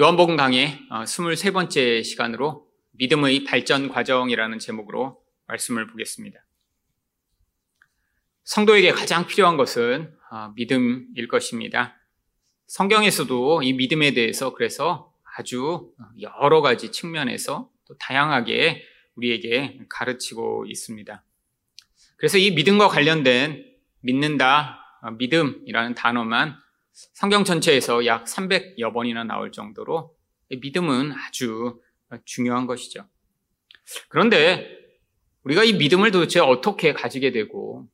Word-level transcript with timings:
요한복음 0.00 0.36
강의 0.36 0.78
23번째 0.88 2.02
시간으로 2.02 2.66
믿음의 2.92 3.44
발전 3.44 3.90
과정이라는 3.90 4.58
제목으로 4.58 5.22
말씀을 5.46 5.88
보겠습니다. 5.88 6.42
성도에게 8.44 8.92
가장 8.92 9.26
필요한 9.26 9.58
것은 9.58 10.10
어, 10.30 10.54
믿음일 10.56 11.28
것입니다. 11.28 12.00
성경에서도 12.66 13.62
이 13.62 13.74
믿음에 13.74 14.14
대해서 14.14 14.54
그래서 14.54 15.12
아주 15.36 15.92
여러 16.18 16.62
가지 16.62 16.90
측면에서 16.90 17.70
또 17.86 17.98
다양하게 17.98 18.82
우리에게 19.16 19.80
가르치고 19.90 20.64
있습니다. 20.66 21.22
그래서 22.16 22.38
이 22.38 22.52
믿음과 22.52 22.88
관련된 22.88 23.66
믿는다, 24.00 24.80
어, 25.02 25.10
믿음이라는 25.10 25.94
단어만 25.94 26.56
성경 26.92 27.44
전체에서 27.44 28.06
약 28.06 28.24
300여 28.24 28.92
번이나 28.92 29.24
나올 29.24 29.52
정도로 29.52 30.14
믿음은 30.50 31.12
아주 31.12 31.80
중요한 32.24 32.66
것이죠. 32.66 33.06
그런데 34.08 34.68
우리가 35.44 35.64
이 35.64 35.74
믿음을 35.74 36.10
도대체 36.10 36.40
어떻게 36.40 36.92
가지게 36.92 37.32
되고 37.32 37.88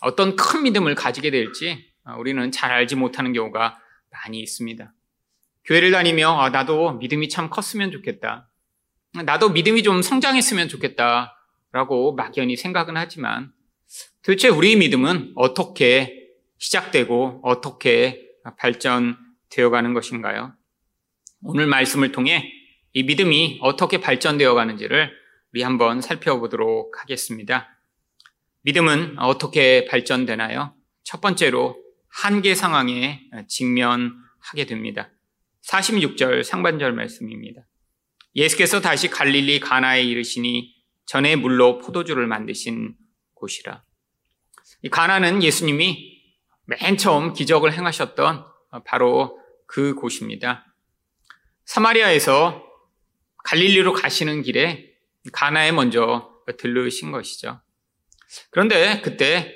어떤 0.00 0.36
큰 0.36 0.62
믿음을 0.62 0.94
가지게 0.94 1.30
될지 1.30 1.92
우리는 2.18 2.50
잘 2.50 2.72
알지 2.72 2.96
못하는 2.96 3.32
경우가 3.32 3.78
많이 4.10 4.40
있습니다. 4.40 4.92
교회를 5.64 5.90
다니며 5.90 6.38
아, 6.38 6.48
나도 6.48 6.92
믿음이 6.94 7.28
참 7.28 7.50
컸으면 7.50 7.90
좋겠다. 7.90 8.50
나도 9.24 9.50
믿음이 9.50 9.82
좀 9.82 10.00
성장했으면 10.02 10.68
좋겠다. 10.68 11.34
라고 11.70 12.14
막연히 12.14 12.56
생각은 12.56 12.96
하지만 12.96 13.52
도대체 14.22 14.48
우리 14.48 14.74
믿음은 14.76 15.32
어떻게 15.36 16.30
시작되고 16.56 17.40
어떻게 17.42 18.27
발전되어 18.56 19.70
가는 19.70 19.94
것인가요? 19.94 20.54
오늘 21.42 21.66
말씀을 21.66 22.12
통해 22.12 22.52
이 22.92 23.02
믿음이 23.02 23.58
어떻게 23.62 24.00
발전되어 24.00 24.54
가는지를 24.54 25.12
우리 25.52 25.62
한번 25.62 26.00
살펴보도록 26.00 27.00
하겠습니다. 27.00 27.68
믿음은 28.62 29.18
어떻게 29.18 29.84
발전되나요? 29.86 30.74
첫 31.04 31.20
번째로 31.20 31.76
한계 32.08 32.54
상황에 32.54 33.22
직면하게 33.48 34.66
됩니다. 34.66 35.10
46절 35.66 36.42
상반절 36.42 36.92
말씀입니다. 36.92 37.62
예수께서 38.34 38.80
다시 38.80 39.08
갈릴리 39.08 39.60
가나에 39.60 40.02
이르시니 40.02 40.74
전에 41.06 41.36
물로 41.36 41.78
포도주를 41.78 42.26
만드신 42.26 42.94
곳이라. 43.34 43.82
이 44.82 44.88
가나는 44.88 45.42
예수님이 45.42 46.17
맨 46.68 46.98
처음 46.98 47.32
기적을 47.32 47.72
행하셨던 47.72 48.44
바로 48.84 49.40
그 49.66 49.94
곳입니다. 49.94 50.66
사마리아에서 51.64 52.62
갈릴리로 53.44 53.94
가시는 53.94 54.42
길에 54.42 54.92
가나에 55.32 55.72
먼저 55.72 56.30
들르신 56.58 57.10
것이죠. 57.10 57.62
그런데 58.50 59.00
그때 59.00 59.54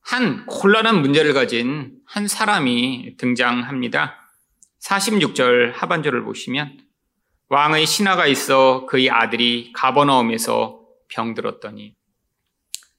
한 0.00 0.44
곤란한 0.46 1.00
문제를 1.00 1.32
가진 1.32 1.96
한 2.06 2.26
사람이 2.26 3.16
등장합니다. 3.18 4.18
46절 4.80 5.72
하반절을 5.72 6.24
보시면 6.24 6.76
왕의 7.50 7.86
신하가 7.86 8.26
있어 8.26 8.86
그의 8.86 9.10
아들이 9.10 9.72
가버나움에서 9.74 10.80
병들었더니 11.08 11.94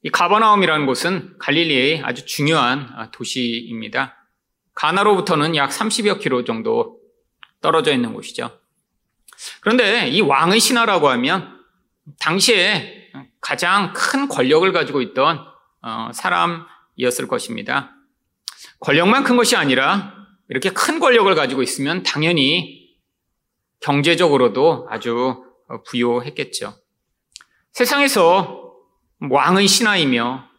이 0.03 0.09
가버나움이라는 0.09 0.85
곳은 0.85 1.37
갈릴리의 1.39 2.01
아주 2.03 2.25
중요한 2.25 2.89
아, 2.95 3.09
도시입니다. 3.11 4.17
가나로부터는 4.75 5.55
약 5.55 5.69
30여 5.69 6.19
킬로 6.19 6.43
정도 6.43 6.99
떨어져 7.61 7.93
있는 7.93 8.13
곳이죠. 8.13 8.59
그런데 9.61 10.09
이 10.09 10.19
왕의 10.19 10.59
신하라고 10.59 11.07
하면 11.09 11.57
당시에 12.19 13.11
가장 13.39 13.93
큰 13.93 14.27
권력을 14.27 14.69
가지고 14.73 15.01
있던 15.01 15.45
어, 15.81 16.09
사람이었을 16.13 17.27
것입니다. 17.29 17.95
권력만 18.79 19.23
큰 19.23 19.37
것이 19.37 19.55
아니라 19.55 20.13
이렇게 20.49 20.69
큰 20.69 20.99
권력을 20.99 21.33
가지고 21.33 21.61
있으면 21.61 22.03
당연히 22.03 22.89
경제적으로도 23.79 24.87
아주 24.89 25.45
어, 25.69 25.83
부유했겠죠. 25.83 26.73
세상에서 27.71 28.62
왕의 29.29 29.67
신하이며 29.67 30.49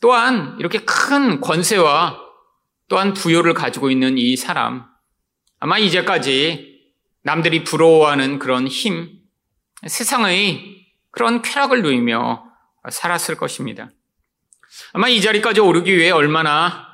또한 0.00 0.56
이렇게 0.58 0.78
큰 0.80 1.40
권세와 1.40 2.18
또한 2.88 3.14
부여를 3.14 3.54
가지고 3.54 3.90
있는 3.90 4.18
이 4.18 4.36
사람, 4.36 4.84
아마 5.58 5.78
이제까지 5.78 6.72
남들이 7.22 7.64
부러워하는 7.64 8.38
그런 8.38 8.66
힘, 8.66 9.20
세상의 9.86 10.86
그런 11.10 11.40
쾌락을 11.40 11.82
누리며 11.82 12.44
살았을 12.90 13.36
것입니다. 13.36 13.90
아마 14.92 15.08
이 15.08 15.20
자리까지 15.20 15.60
오르기 15.60 15.96
위해 15.96 16.10
얼마나 16.10 16.88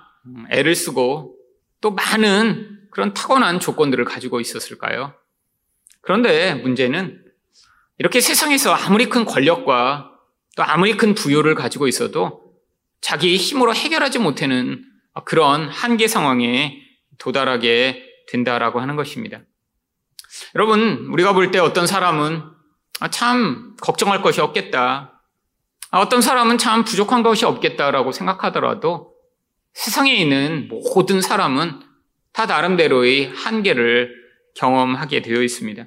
애를 0.51 0.75
쓰고 0.75 1.37
또 1.81 1.93
많은 1.93 2.89
그런 2.91 3.15
타고난 3.15 3.61
조건들을 3.61 4.05
가지고 4.05 4.41
있었을까요? 4.41 5.15
그런데 6.01 6.55
문제는 6.55 7.25
이렇게 7.99 8.21
세상에서 8.21 8.73
아무리 8.73 9.09
큰 9.09 9.25
권력과 9.25 10.18
또 10.59 10.65
아무리 10.65 10.97
큰 10.97 11.15
부여를 11.15 11.55
가지고 11.55 11.87
있어도 11.87 12.43
자기 13.01 13.37
힘으로 13.37 13.73
해결하지 13.73 14.19
못하는 14.19 14.85
그런 15.25 15.69
한계 15.69 16.09
상황에 16.09 16.83
도달하게 17.19 18.03
된다라고 18.27 18.81
하는 18.81 18.97
것입니다. 18.97 19.41
여러분, 20.57 21.07
우리가 21.13 21.33
볼 21.33 21.53
때 21.53 21.61
어떤 21.61 21.87
사람은 21.87 22.43
아, 22.99 23.09
참 23.09 23.77
걱정할 23.81 24.21
것이 24.21 24.41
없겠다. 24.41 25.23
아, 25.93 26.01
어떤 26.01 26.21
사람은 26.21 26.59
참 26.59 26.83
부족한 26.85 27.23
것이 27.23 27.45
없겠다라고 27.45 28.11
생각하더라도 28.11 29.15
세상에 29.75 30.13
있는 30.13 30.67
모든 30.69 31.21
사람은 31.21 31.79
다 32.33 32.47
나름대로의 32.47 33.29
한계를 33.33 34.13
경험하게 34.57 35.23
되어 35.23 35.41
있습니다. 35.41 35.85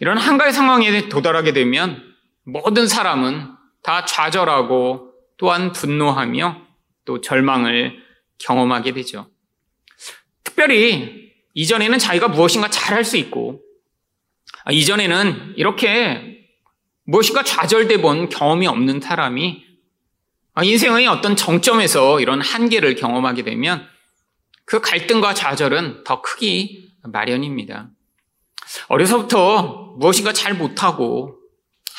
이런 0.00 0.18
한가의 0.18 0.52
상황에 0.52 1.08
도달하게 1.08 1.52
되면 1.52 2.02
모든 2.44 2.88
사람은 2.88 3.57
다 3.88 4.04
좌절하고 4.04 5.14
또한 5.38 5.72
분노하며 5.72 6.60
또 7.06 7.22
절망을 7.22 7.98
경험하게 8.36 8.92
되죠. 8.92 9.30
특별히 10.44 11.32
이전에는 11.54 11.98
자기가 11.98 12.28
무엇인가 12.28 12.68
잘할 12.68 13.02
수 13.02 13.16
있고 13.16 13.62
아, 14.64 14.72
이전에는 14.72 15.54
이렇게 15.56 16.44
무엇인가 17.04 17.42
좌절돼 17.42 18.02
본 18.02 18.28
경험이 18.28 18.66
없는 18.66 19.00
사람이 19.00 19.64
아, 20.52 20.64
인생의 20.64 21.06
어떤 21.06 21.34
정점에서 21.34 22.20
이런 22.20 22.42
한계를 22.42 22.94
경험하게 22.94 23.42
되면 23.42 23.88
그 24.66 24.82
갈등과 24.82 25.32
좌절은 25.32 26.04
더 26.04 26.20
크기 26.20 26.92
마련입니다. 27.04 27.88
어려서부터 28.88 29.94
무엇인가 29.96 30.34
잘 30.34 30.52
못하고 30.52 31.37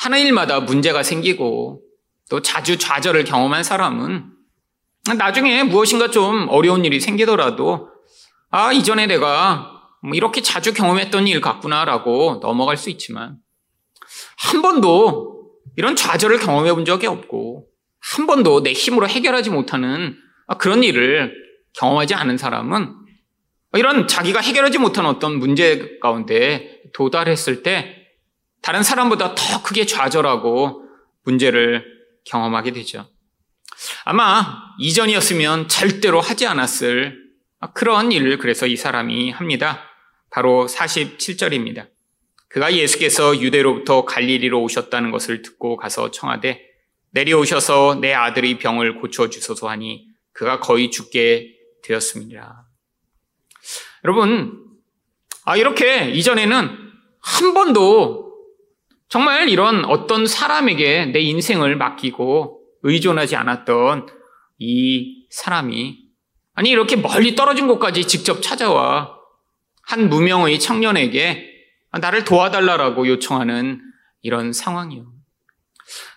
하는 0.00 0.20
일마다 0.20 0.60
문제가 0.60 1.02
생기고 1.02 1.82
또 2.30 2.40
자주 2.40 2.78
좌절을 2.78 3.24
경험한 3.24 3.62
사람은 3.62 4.30
나중에 5.18 5.62
무엇인가 5.62 6.10
좀 6.10 6.48
어려운 6.48 6.86
일이 6.86 7.00
생기더라도 7.00 7.90
아, 8.50 8.72
이전에 8.72 9.06
내가 9.06 9.70
뭐 10.02 10.14
이렇게 10.14 10.40
자주 10.40 10.72
경험했던 10.72 11.28
일 11.28 11.42
같구나라고 11.42 12.40
넘어갈 12.40 12.78
수 12.78 12.88
있지만 12.88 13.36
한 14.38 14.62
번도 14.62 15.50
이런 15.76 15.96
좌절을 15.96 16.38
경험해 16.38 16.72
본 16.72 16.86
적이 16.86 17.08
없고 17.08 17.66
한 18.00 18.26
번도 18.26 18.62
내 18.62 18.72
힘으로 18.72 19.06
해결하지 19.06 19.50
못하는 19.50 20.16
그런 20.58 20.82
일을 20.82 21.34
경험하지 21.74 22.14
않은 22.14 22.38
사람은 22.38 22.94
이런 23.74 24.08
자기가 24.08 24.40
해결하지 24.40 24.78
못한 24.78 25.04
어떤 25.04 25.38
문제 25.38 25.98
가운데 26.00 26.80
도달했을 26.94 27.62
때 27.62 27.99
다른 28.62 28.82
사람보다 28.82 29.34
더 29.34 29.62
크게 29.62 29.86
좌절하고 29.86 30.84
문제를 31.24 31.84
경험하게 32.24 32.72
되죠. 32.72 33.08
아마 34.04 34.62
이전이었으면 34.78 35.68
절대로 35.68 36.20
하지 36.20 36.46
않았을 36.46 37.18
그런 37.74 38.12
일을 38.12 38.38
그래서 38.38 38.66
이 38.66 38.76
사람이 38.76 39.30
합니다. 39.30 39.82
바로 40.30 40.66
47절입니다. 40.66 41.88
그가 42.48 42.74
예수께서 42.74 43.40
유대로부터 43.40 44.04
갈릴리로 44.04 44.60
오셨다는 44.62 45.10
것을 45.10 45.42
듣고 45.42 45.76
가서 45.76 46.10
청하되 46.10 46.60
내려오셔서 47.12 47.98
내 48.00 48.12
아들의 48.12 48.58
병을 48.58 49.00
고쳐 49.00 49.30
주소서 49.30 49.68
하니 49.68 50.06
그가 50.32 50.60
거의 50.60 50.90
죽게 50.90 51.56
되었습니다. 51.82 52.66
여러분, 54.04 54.64
아, 55.44 55.56
이렇게 55.56 56.10
이전에는 56.10 56.78
한 57.20 57.54
번도 57.54 58.29
정말 59.10 59.48
이런 59.48 59.84
어떤 59.84 60.24
사람에게 60.24 61.06
내 61.06 61.18
인생을 61.18 61.76
맡기고 61.76 62.60
의존하지 62.84 63.34
않았던 63.34 64.06
이 64.58 65.26
사람이 65.30 65.98
아니 66.54 66.70
이렇게 66.70 66.94
멀리 66.94 67.34
떨어진 67.34 67.66
곳까지 67.66 68.06
직접 68.06 68.40
찾아와 68.40 69.16
한 69.82 70.08
무명의 70.08 70.60
청년에게 70.60 71.44
나를 72.00 72.24
도와달라라고 72.24 73.08
요청하는 73.08 73.80
이런 74.22 74.52
상황이요. 74.52 75.06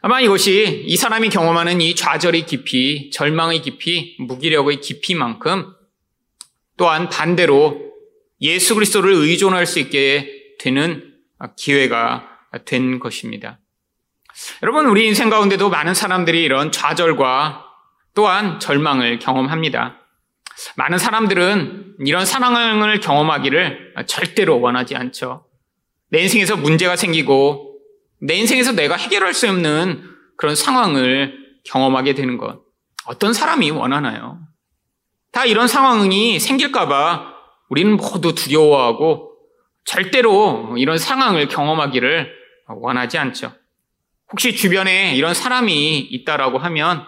아마 0.01 0.22
이것이 0.22 0.84
이 0.86 0.95
사람이 0.95 1.30
경험하는 1.30 1.81
이 1.81 1.95
좌절의 1.95 2.45
깊이, 2.45 3.10
절망의 3.10 3.63
깊이, 3.63 4.18
무기력의 4.19 4.81
깊이만큼 4.81 5.74
또한 6.78 7.10
반대로 7.10 7.92
예수 8.42 8.75
그리스도를 8.75 9.13
의존할 9.13 9.66
수 9.66 9.80
있게 9.80 10.30
되는 10.60 11.12
기회가 11.57 12.32
된 12.66 13.00
것입니다. 13.00 13.60
여러분, 14.62 14.88
우리 14.88 15.08
인생 15.08 15.30
가운데도 15.30 15.70
많은 15.70 15.94
사람들이 15.94 16.44
이런 16.44 16.72
좌절과 16.72 17.66
또한 18.16 18.60
절망을 18.60 19.20
경험합니다. 19.20 20.00
많은 20.76 20.98
사람들은 20.98 21.98
이런 22.06 22.26
상황을 22.26 23.00
경험하기를 23.00 23.96
절대로 24.08 24.60
원하지 24.60 24.96
않죠. 24.96 25.46
내 26.10 26.20
인생에서 26.22 26.58
문제가 26.58 26.96
생기고 26.96 27.80
내 28.22 28.36
인생에서 28.36 28.72
내가 28.74 28.96
해결할 28.96 29.34
수 29.34 29.50
없는 29.50 30.04
그런 30.38 30.56
상황을 30.56 31.34
경험하게 31.66 32.14
되는 32.14 32.38
것. 32.38 32.62
어떤 33.06 33.34
사람이 33.34 33.72
원하나요? 33.72 34.40
다 35.32 35.46
이런 35.46 35.68
상황이 35.68 36.40
생길까봐 36.40 37.34
우리는 37.70 37.98
모두 37.98 38.36
두려워하고 38.36 39.32
절대로 39.86 40.76
이런 40.78 40.98
상황을 40.98 41.48
경험하기를 41.48 42.43
원하지 42.80 43.18
않죠. 43.18 43.54
혹시 44.31 44.56
주변에 44.56 45.16
이런 45.16 45.34
사람이 45.34 46.00
있다라고 46.00 46.58
하면 46.58 47.06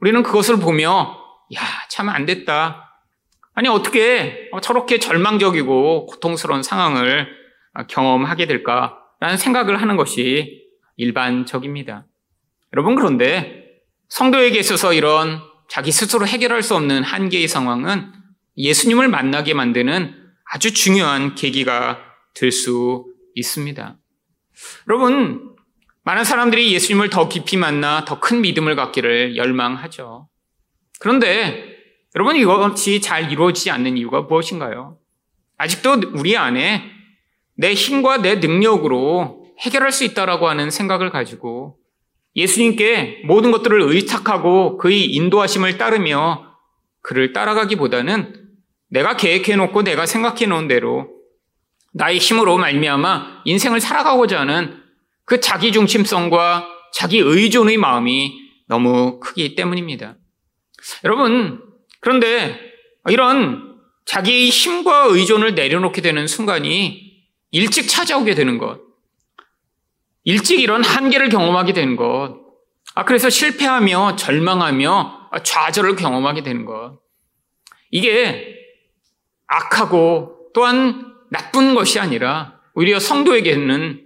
우리는 0.00 0.22
그것을 0.22 0.58
보며 0.58 1.18
야, 1.54 1.60
참 1.88 2.08
안 2.08 2.26
됐다. 2.26 2.82
아니, 3.54 3.68
어떻게 3.68 4.50
저렇게 4.62 4.98
절망적이고 4.98 6.06
고통스러운 6.06 6.62
상황을 6.62 7.28
경험하게 7.88 8.46
될까라는 8.46 9.36
생각을 9.38 9.80
하는 9.80 9.96
것이 9.96 10.62
일반적입니다. 10.96 12.06
여러분, 12.74 12.96
그런데 12.96 13.64
성도에게 14.08 14.58
있어서 14.58 14.92
이런 14.92 15.40
자기 15.68 15.92
스스로 15.92 16.26
해결할 16.26 16.62
수 16.62 16.74
없는 16.74 17.02
한계의 17.02 17.48
상황은 17.48 18.12
예수님을 18.56 19.08
만나게 19.08 19.54
만드는 19.54 20.14
아주 20.52 20.72
중요한 20.72 21.34
계기가 21.34 21.98
될 22.34 22.52
수 22.52 23.06
있습니다. 23.34 23.96
여러분, 24.88 25.56
많은 26.04 26.24
사람들이 26.24 26.72
예수님을 26.72 27.10
더 27.10 27.28
깊이 27.28 27.56
만나 27.56 28.04
더 28.04 28.20
큰 28.20 28.40
믿음을 28.40 28.76
갖기를 28.76 29.36
열망하죠. 29.36 30.28
그런데 31.00 31.76
여러분 32.14 32.36
이것이 32.36 33.00
잘 33.00 33.30
이루어지지 33.30 33.70
않는 33.70 33.96
이유가 33.98 34.22
무엇인가요? 34.22 34.98
아직도 35.58 36.00
우리 36.14 36.36
안에 36.36 36.84
내 37.56 37.74
힘과 37.74 38.18
내 38.18 38.36
능력으로 38.36 39.46
해결할 39.60 39.92
수 39.92 40.04
있다라고 40.04 40.48
하는 40.48 40.70
생각을 40.70 41.10
가지고 41.10 41.78
예수님께 42.36 43.22
모든 43.24 43.50
것들을 43.50 43.80
의탁하고 43.82 44.76
그의 44.76 45.06
인도하심을 45.06 45.78
따르며 45.78 46.52
그를 47.02 47.32
따라가기보다는 47.32 48.48
내가 48.90 49.16
계획해 49.16 49.56
놓고 49.56 49.82
내가 49.82 50.06
생각해 50.06 50.46
놓은 50.46 50.68
대로 50.68 51.15
나의 51.96 52.18
힘으로 52.18 52.58
말미암아 52.58 53.42
인생을 53.46 53.80
살아가고자 53.80 54.40
하는 54.40 54.82
그 55.24 55.40
자기 55.40 55.72
중심성과 55.72 56.68
자기 56.92 57.18
의존의 57.18 57.78
마음이 57.78 58.38
너무 58.68 59.18
크기 59.18 59.54
때문입니다. 59.54 60.16
여러분, 61.04 61.62
그런데 62.00 62.60
이런 63.08 63.76
자기의 64.04 64.50
힘과 64.50 65.06
의존을 65.06 65.54
내려놓게 65.54 66.02
되는 66.02 66.26
순간이 66.26 67.24
일찍 67.50 67.88
찾아오게 67.88 68.34
되는 68.34 68.58
것. 68.58 68.80
일찍 70.24 70.60
이런 70.60 70.84
한계를 70.84 71.30
경험하게 71.30 71.72
되는 71.72 71.96
것. 71.96 72.36
아, 72.94 73.04
그래서 73.04 73.30
실패하며 73.30 74.16
절망하며 74.16 75.30
좌절을 75.44 75.96
경험하게 75.96 76.42
되는 76.42 76.66
것. 76.66 76.98
이게 77.90 78.54
악하고 79.46 80.50
또한 80.52 81.15
나쁜 81.30 81.74
것이 81.74 81.98
아니라 81.98 82.60
오히려 82.74 82.98
성도에게는 82.98 84.02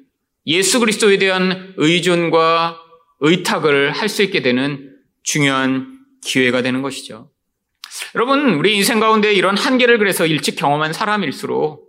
예수 0.46 0.80
그리스도에 0.80 1.18
대한 1.18 1.74
의존과 1.76 2.78
의탁을 3.20 3.92
할 3.92 4.08
수 4.08 4.22
있게 4.22 4.42
되는 4.42 4.96
중요한 5.22 5.98
기회가 6.24 6.62
되는 6.62 6.82
것이죠. 6.82 7.30
여러분, 8.14 8.54
우리 8.54 8.76
인생 8.76 9.00
가운데 9.00 9.32
이런 9.32 9.56
한계를 9.56 9.98
그래서 9.98 10.26
일찍 10.26 10.56
경험한 10.56 10.92
사람일수록 10.92 11.88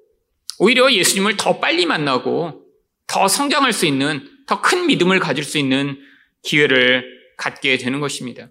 오히려 0.59 0.91
예수님을 0.91 1.37
더 1.37 1.59
빨리 1.59 1.85
만나고 1.85 2.65
더 3.07 3.27
성장할 3.27 3.73
수 3.73 3.85
있는 3.85 4.27
더 4.47 4.61
큰 4.61 4.87
믿음을 4.87 5.19
가질 5.19 5.43
수 5.43 5.57
있는 5.57 5.97
기회를 6.43 7.05
갖게 7.37 7.77
되는 7.77 7.99
것입니다. 7.99 8.47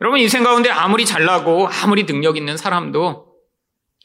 여러분, 0.00 0.20
인생 0.20 0.44
가운데 0.44 0.70
아무리 0.70 1.04
잘나고 1.04 1.68
아무리 1.68 2.06
능력 2.06 2.36
있는 2.36 2.56
사람도 2.56 3.27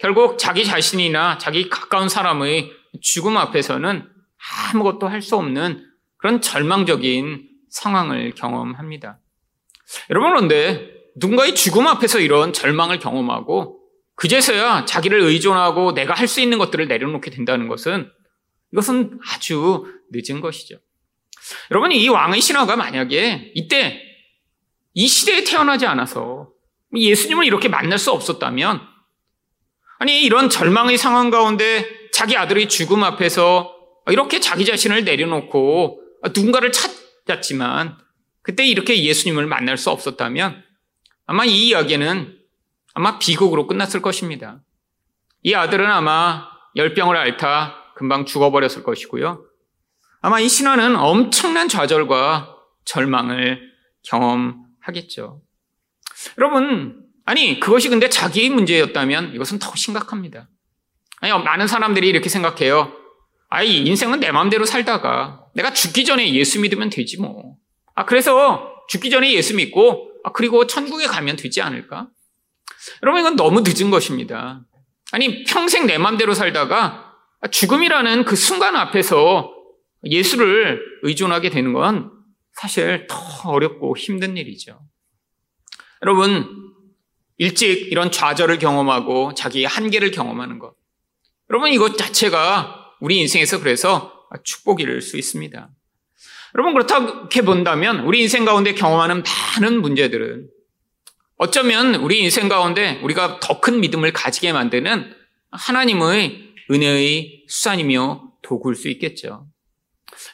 결국 0.03 0.37
자기 0.37 0.65
자신이나 0.65 1.37
자기 1.37 1.69
가까운 1.69 2.09
사람의 2.09 2.73
죽음 3.01 3.37
앞에서는 3.37 4.05
아무것도 4.73 5.07
할 5.07 5.21
수 5.21 5.37
없는 5.37 5.81
그런 6.17 6.41
절망적인 6.41 7.47
상황을 7.69 8.35
경험합니다. 8.35 9.21
여러분, 10.09 10.31
그런데 10.31 10.91
누군가의 11.15 11.55
죽음 11.55 11.87
앞에서 11.87 12.19
이런 12.19 12.51
절망을 12.51 12.99
경험하고 12.99 13.79
그제서야 14.15 14.83
자기를 14.83 15.21
의존하고 15.21 15.93
내가 15.93 16.13
할 16.13 16.27
수 16.27 16.41
있는 16.41 16.57
것들을 16.57 16.85
내려놓게 16.89 17.31
된다는 17.31 17.69
것은 17.69 18.11
이것은 18.73 19.21
아주 19.31 19.85
늦은 20.11 20.41
것이죠. 20.41 20.79
여러분, 21.71 21.93
이 21.93 22.09
왕의 22.09 22.41
신화가 22.41 22.75
만약에 22.75 23.53
이때 23.55 24.01
이 24.93 25.07
시대에 25.07 25.45
태어나지 25.45 25.85
않아서 25.85 26.49
예수님을 26.93 27.45
이렇게 27.45 27.69
만날 27.69 27.97
수 27.97 28.11
없었다면 28.11 28.92
아니, 29.99 30.23
이런 30.23 30.49
절망의 30.49 30.97
상황 30.97 31.29
가운데 31.29 31.87
자기 32.11 32.37
아들의 32.37 32.69
죽음 32.69 33.03
앞에서 33.03 33.73
이렇게 34.07 34.39
자기 34.39 34.65
자신을 34.65 35.03
내려놓고 35.05 36.01
누군가를 36.35 36.71
찾았지만 36.71 37.97
그때 38.41 38.65
이렇게 38.65 39.03
예수님을 39.03 39.47
만날 39.47 39.77
수 39.77 39.89
없었다면 39.89 40.63
아마 41.25 41.45
이 41.45 41.69
이야기는 41.69 42.37
아마 42.93 43.17
비극으로 43.17 43.67
끝났을 43.67 44.01
것입니다. 44.01 44.61
이 45.41 45.53
아들은 45.53 45.89
아마 45.89 46.47
열병을 46.75 47.15
앓다 47.15 47.93
금방 47.95 48.25
죽어버렸을 48.25 48.83
것이고요. 48.83 49.45
아마 50.21 50.39
이 50.39 50.47
신화는 50.47 50.95
엄청난 50.95 51.67
좌절과 51.67 52.55
절망을 52.85 53.61
경험하겠죠. 54.03 55.41
여러분, 56.37 57.02
아니, 57.25 57.59
그것이 57.59 57.89
근데 57.89 58.09
자기의 58.09 58.49
문제였다면 58.49 59.33
이것은 59.35 59.59
더 59.59 59.73
심각합니다. 59.75 60.49
아니, 61.19 61.31
많은 61.31 61.67
사람들이 61.67 62.07
이렇게 62.07 62.29
생각해요. 62.29 62.91
아이, 63.49 63.85
인생은 63.85 64.19
내 64.19 64.31
마음대로 64.31 64.65
살다가 64.65 65.45
내가 65.55 65.73
죽기 65.73 66.05
전에 66.05 66.33
예수 66.33 66.59
믿으면 66.59 66.89
되지 66.89 67.21
뭐. 67.21 67.55
아, 67.95 68.05
그래서 68.05 68.73
죽기 68.89 69.09
전에 69.09 69.31
예수 69.33 69.55
믿고, 69.55 70.11
아, 70.23 70.31
그리고 70.31 70.67
천국에 70.67 71.05
가면 71.05 71.35
되지 71.37 71.61
않을까? 71.61 72.07
여러분, 73.03 73.21
이건 73.21 73.35
너무 73.35 73.61
늦은 73.61 73.89
것입니다. 73.91 74.61
아니, 75.11 75.43
평생 75.43 75.85
내 75.85 75.97
마음대로 75.97 76.33
살다가 76.33 77.13
죽음이라는 77.51 78.25
그 78.25 78.35
순간 78.35 78.75
앞에서 78.75 79.53
예수를 80.05 80.81
의존하게 81.03 81.49
되는 81.49 81.71
건 81.71 82.11
사실 82.53 83.07
더 83.09 83.51
어렵고 83.51 83.95
힘든 83.95 84.35
일이죠. 84.35 84.79
여러분, 86.01 86.62
일찍 87.43 87.91
이런 87.91 88.09
좌절을 88.09 88.57
경험하고 88.59 89.33
자기의 89.33 89.65
한계를 89.65 90.11
경험하는 90.11 90.59
것. 90.59 90.75
여러분, 91.49 91.71
이것 91.71 91.97
자체가 91.97 92.93
우리 93.01 93.19
인생에서 93.19 93.59
그래서 93.59 94.13
축복일 94.43 95.01
수 95.01 95.17
있습니다. 95.17 95.69
여러분 96.55 96.73
그렇게 96.73 97.41
본다면 97.41 98.01
우리 98.01 98.21
인생 98.21 98.45
가운데 98.45 98.73
경험하는 98.73 99.23
많은 99.23 99.81
문제들은 99.81 100.47
어쩌면 101.37 101.95
우리 101.95 102.19
인생 102.19 102.47
가운데 102.47 102.99
우리가 103.03 103.39
더 103.39 103.59
큰 103.59 103.79
믿음을 103.79 104.13
가지게 104.13 104.53
만드는 104.53 105.13
하나님의 105.51 106.53
은혜의 106.69 107.45
수단이며 107.47 108.33
도구일 108.43 108.75
수 108.75 108.87
있겠죠. 108.89 109.47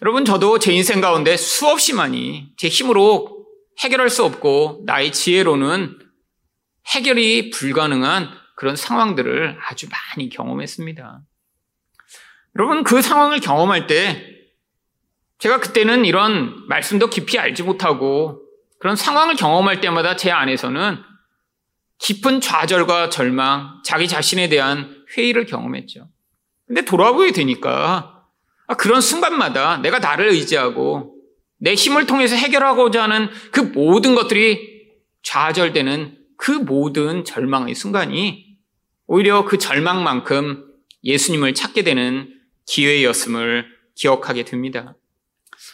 여러분 0.02 0.26
저도 0.26 0.60
제 0.60 0.74
인생 0.74 1.00
가운데 1.00 1.38
수없이 1.38 1.94
많이 1.94 2.48
제 2.58 2.68
힘으로 2.68 3.46
해결할 3.80 4.10
수 4.10 4.26
없고 4.26 4.84
나의 4.86 5.14
지혜로는 5.14 5.99
해결이 6.90 7.52
불가능한 7.52 8.32
그런 8.56 8.76
상황들을 8.76 9.58
아주 9.66 9.88
많이 9.90 10.30
경험했습니다. 10.30 11.22
여러분, 12.58 12.84
그 12.84 13.02
상황을 13.02 13.40
경험할 13.40 13.88
때 13.88 14.26
제가 15.38 15.60
그때는 15.60 16.04
이런 16.06 16.68
말씀도 16.68 17.10
깊이 17.10 17.40
알지 17.40 17.64
못하고 17.64 18.42
그런 18.80 18.96
상황을 18.96 19.36
경험할 19.36 19.82
때마다 19.82 20.16
제 20.16 20.32
안에서는 20.32 21.02
깊은 22.00 22.42
좌절과 22.42 23.10
절망, 23.10 23.82
자기 23.86 24.08
자신에 24.08 24.50
대한 24.50 25.04
회의를 25.16 25.46
경험했죠. 25.46 26.08
근데 26.68 26.84
돌아보게 26.84 27.32
되니까 27.32 28.26
아, 28.68 28.76
그런 28.76 29.02
순간마다 29.02 29.78
내가 29.78 30.00
나를 30.00 30.30
의지하고 30.30 31.16
내 31.58 31.74
힘을 31.74 32.06
통해서 32.06 32.36
해결하고자 32.36 33.04
하는 33.04 33.30
그 33.52 33.60
모든 33.60 34.16
것들이 34.16 34.88
좌절되는 35.24 36.19
그 36.40 36.52
모든 36.52 37.26
절망의 37.26 37.76
순간이 37.76 38.56
오히려 39.08 39.44
그 39.44 39.58
절망만큼 39.58 40.66
예수님을 41.04 41.54
찾게 41.54 41.84
되는 41.84 42.34
기회였음을 42.66 43.66
기억하게 43.96 44.46
됩니다. 44.46 44.96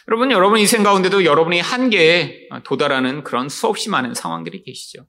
여러분, 0.08 0.32
여러분 0.32 0.58
인생 0.58 0.82
가운데도 0.82 1.24
여러분이 1.24 1.60
한계에 1.60 2.48
도달하는 2.64 3.22
그런 3.22 3.48
수없이 3.48 3.90
많은 3.90 4.14
상황들이 4.14 4.64
계시죠. 4.64 5.06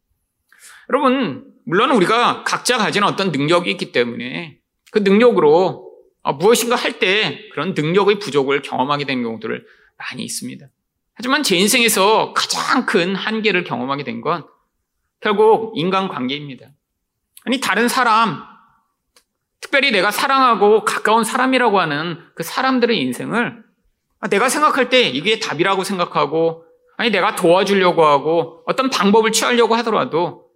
여러분, 0.92 1.52
물론 1.66 1.90
우리가 1.92 2.44
각자 2.44 2.78
가진 2.78 3.02
어떤 3.04 3.32
능력이 3.32 3.72
있기 3.72 3.92
때문에 3.92 4.60
그 4.92 5.00
능력으로 5.00 5.92
무엇인가 6.40 6.76
할 6.76 7.00
때 7.00 7.50
그런 7.52 7.74
능력의 7.74 8.20
부족을 8.20 8.62
경험하게 8.62 9.06
되는 9.06 9.24
경우들을 9.24 9.66
많이 9.98 10.24
있습니다. 10.24 10.68
하지만 11.16 11.42
제 11.42 11.56
인생에서 11.58 12.34
가장 12.34 12.86
큰 12.86 13.16
한계를 13.16 13.64
경험하게 13.64 14.04
된 14.04 14.22
건 14.22 14.46
결국 15.20 15.74
인간 15.76 16.08
관계입니다. 16.08 16.68
아니, 17.46 17.60
다른 17.60 17.88
사람, 17.88 18.44
특별히 19.62 19.92
내가 19.92 20.12
사랑하고 20.12 20.86
가까운 20.86 21.24
사람이라고 21.24 21.80
하는 21.80 22.20
그 22.36 22.44
사람들의 22.44 23.00
인생을 23.00 23.64
내가 24.30 24.50
생각할 24.50 24.90
때 24.90 25.04
이게 25.04 25.40
답이라고 25.40 25.84
생각하고, 25.84 26.66
아니, 26.98 27.10
내가 27.12 27.36
도와주려고 27.36 28.06
하고 28.06 28.64
어떤 28.66 28.90
방법을 28.90 29.32
취하려고 29.32 29.76
하더라도 29.76 30.48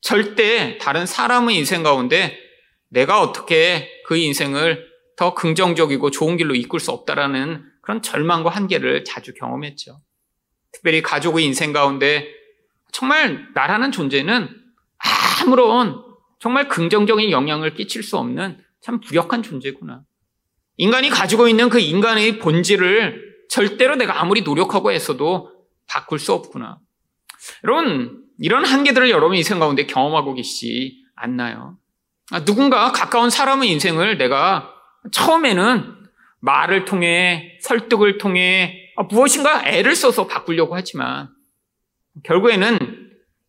절대 0.00 0.78
다른 0.78 1.06
사람의 1.06 1.56
인생 1.56 1.82
가운데 1.82 2.38
내가 2.88 3.20
어떻게 3.20 3.88
그 4.06 4.16
인생을 4.16 4.86
더 5.16 5.34
긍정적이고 5.34 6.10
좋은 6.10 6.36
길로 6.36 6.54
이끌 6.54 6.78
수 6.78 6.92
없다라는 6.92 7.64
그런 7.82 8.02
절망과 8.02 8.50
한계를 8.50 9.04
자주 9.04 9.34
경험했죠. 9.34 10.00
특별히 10.72 11.02
가족의 11.02 11.44
인생 11.44 11.72
가운데 11.72 12.28
정말 12.92 13.48
나라는 13.54 13.92
존재는 13.92 14.48
아무런 15.42 16.02
정말 16.38 16.68
긍정적인 16.68 17.30
영향을 17.30 17.74
끼칠 17.74 18.02
수 18.02 18.16
없는 18.16 18.58
참 18.80 19.00
부력한 19.00 19.42
존재구나. 19.42 20.02
인간이 20.76 21.10
가지고 21.10 21.48
있는 21.48 21.68
그 21.68 21.80
인간의 21.80 22.38
본질을 22.38 23.28
절대로 23.50 23.96
내가 23.96 24.20
아무리 24.20 24.42
노력하고 24.42 24.92
했어도 24.92 25.52
바꿀 25.88 26.18
수 26.18 26.32
없구나. 26.32 26.78
여러분, 27.64 28.24
이런 28.38 28.64
한계들을 28.64 29.10
여러분 29.10 29.36
인생 29.36 29.58
가운데 29.58 29.86
경험하고 29.86 30.34
계시지 30.34 31.04
않나요? 31.16 31.78
아, 32.30 32.44
누군가 32.44 32.92
가까운 32.92 33.30
사람의 33.30 33.70
인생을 33.70 34.18
내가 34.18 34.72
처음에는 35.10 35.96
말을 36.40 36.84
통해 36.84 37.58
설득을 37.62 38.18
통해 38.18 38.92
아, 38.96 39.02
무엇인가 39.04 39.66
애를 39.66 39.96
써서 39.96 40.26
바꾸려고 40.26 40.76
하지만 40.76 41.30
결국에는 42.24 42.78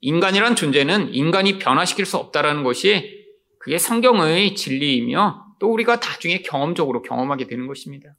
인간이란 0.02 0.56
존재는 0.56 1.14
인간이 1.14 1.60
변화시킬 1.60 2.06
수 2.06 2.18
없다라는 2.18 2.64
것이 2.64 3.28
그게 3.60 3.78
성경의 3.78 4.56
진리이며 4.56 5.46
또 5.60 5.72
우리가 5.72 5.98
나중에 5.98 6.42
경험적으로 6.42 7.02
경험하게 7.02 7.48
되는 7.48 7.68
것입니다. 7.68 8.16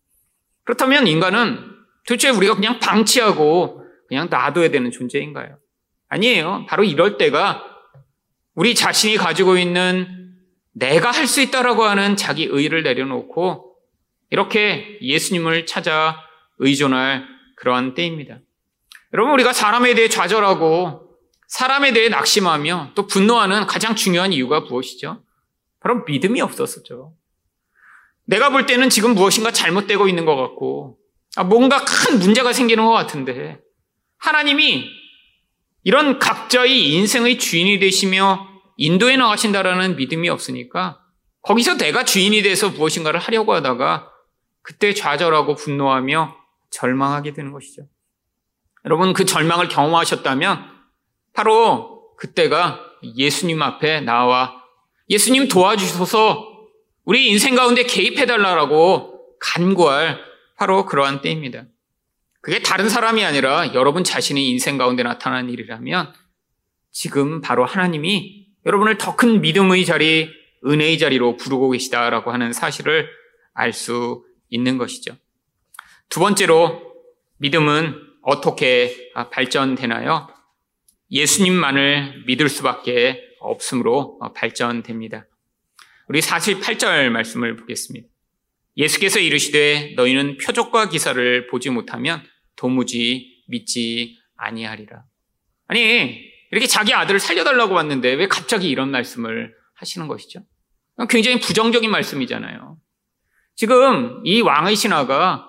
그렇다면 0.65 1.07
인간은 1.07 1.59
도대체 2.07 2.29
우리가 2.29 2.55
그냥 2.55 2.79
방치하고 2.79 3.83
그냥 4.09 4.29
놔둬야 4.31 4.71
되는 4.71 4.91
존재인가요? 4.91 5.59
아니에요. 6.09 6.67
바로 6.69 6.85
이럴 6.85 7.17
때가 7.17 7.65
우리 8.55 8.75
자신이 8.75 9.17
가지고 9.17 9.57
있는 9.57 10.35
내가 10.73 11.11
할 11.11 11.27
수 11.27 11.41
있다라고 11.41 11.85
하는 11.85 12.17
자기 12.17 12.45
의를 12.45 12.83
내려놓고 12.83 13.77
이렇게 14.31 14.99
예수님을 15.01 15.67
찾아 15.67 16.17
의존할 16.59 17.27
그러한 17.57 17.95
때입니다. 17.95 18.41
여러분, 19.13 19.35
우리가 19.35 19.53
사람에 19.53 19.95
대해 19.95 20.09
좌절하고 20.09 21.11
사람에 21.49 21.93
대해 21.93 22.09
낙심하며 22.09 22.93
또 22.95 23.07
분노하는 23.07 23.67
가장 23.67 23.97
중요한 23.97 24.33
이유가 24.33 24.61
무엇이죠? 24.61 25.25
바로 25.81 26.05
믿음이 26.05 26.41
없었었죠. 26.41 27.15
내가 28.25 28.51
볼 28.51 28.67
때는 28.67 28.89
지금 28.89 29.15
무엇인가 29.15 29.51
잘못되고 29.51 30.07
있는 30.07 30.25
것 30.25 30.37
같고, 30.37 30.99
아, 31.35 31.43
뭔가 31.43 31.85
큰 31.85 32.21
문제가 32.21 32.53
생기는 32.53 32.85
것 32.85 32.93
같은데, 32.93 33.59
하나님이 34.19 34.89
이런 35.83 36.21
각자의 36.21 36.93
인생의 36.93 37.39
주인이 37.39 37.81
되시며 37.81 38.47
인도해 38.77 39.17
나가신다라는 39.17 39.97
믿음이 39.97 40.29
없으니까, 40.29 41.01
거기서 41.43 41.79
내가 41.79 42.05
주인이 42.05 42.43
돼서 42.43 42.71
무엇인가를 42.71 43.19
하려고 43.19 43.55
하다가, 43.55 44.09
그때 44.63 44.95
좌절하고 44.95 45.57
분노하며 45.57 46.37
절망하게 46.71 47.33
되는 47.33 47.51
것이죠. 47.51 47.89
여러분 48.85 49.13
그 49.13 49.25
절망을 49.25 49.69
경험하셨다면 49.69 50.65
바로 51.33 52.15
그때가 52.17 52.81
예수님 53.17 53.63
앞에 53.63 54.01
나와 54.01 54.63
예수님 55.09 55.49
도와주셔서 55.49 56.47
우리 57.05 57.29
인생 57.29 57.55
가운데 57.55 57.83
개입해달라고 57.83 59.39
간구할 59.41 60.19
바로 60.57 60.85
그러한 60.87 61.21
때입니다. 61.23 61.65
그게 62.43 62.61
다른 62.61 62.89
사람이 62.89 63.25
아니라 63.25 63.75
여러분 63.75 64.05
자신의 64.05 64.49
인생 64.49 64.79
가운데 64.79 65.03
나타난 65.03 65.49
일이라면 65.51 66.15
지금 66.91 67.41
바로 67.41 67.65
하나님이 67.65 68.47
여러분을 68.67 68.99
더 68.99 69.17
큰 69.17 69.41
믿음의 69.41 69.85
자리, 69.87 70.31
은혜의 70.67 70.99
자리로 70.99 71.37
부르고 71.37 71.71
계시다라고 71.71 72.33
하는 72.33 72.53
사실을 72.53 73.09
알 73.55 73.73
수 73.73 74.25
있는 74.49 74.79
것이죠. 74.79 75.17
두 76.09 76.21
번째로 76.21 76.83
믿음은 77.39 78.10
어떻게 78.23 79.13
발전되나요? 79.33 80.29
예수님만을 81.11 82.25
믿을 82.27 82.49
수밖에 82.49 83.21
없으므로 83.41 84.19
발전됩니다. 84.35 85.27
우리 86.09 86.21
48절 86.21 87.09
말씀을 87.11 87.57
보겠습니다. 87.57 88.09
예수께서 88.77 89.19
이르시되 89.19 89.95
너희는 89.97 90.39
표적과 90.39 90.89
기사를 90.89 91.47
보지 91.49 91.71
못하면 91.71 92.23
도무지 92.57 93.45
믿지 93.49 94.19
아니하리라. 94.37 95.05
아니 95.67 96.31
이렇게 96.51 96.67
자기 96.67 96.93
아들을 96.95 97.21
살려달라고 97.21 97.75
왔는데 97.75 98.13
왜 98.15 98.29
갑자기 98.29 98.69
이런 98.69 98.91
말씀을 98.91 99.55
하시는 99.75 100.09
것이죠? 100.09 100.41
굉장히 101.09 101.41
부정적인 101.41 101.91
말씀이잖아요. 101.91 102.77
지금 103.55 104.21
이 104.25 104.41
왕의 104.41 104.77
신하가 104.77 105.49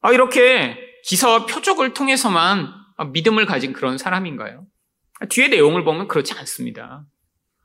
아, 0.00 0.12
이렇게 0.12 0.87
기사와 1.04 1.46
표적을 1.46 1.94
통해서만 1.94 2.72
믿음을 3.12 3.46
가진 3.46 3.72
그런 3.72 3.98
사람인가요? 3.98 4.66
뒤에 5.30 5.48
내용을 5.48 5.84
보면 5.84 6.08
그렇지 6.08 6.34
않습니다. 6.34 7.04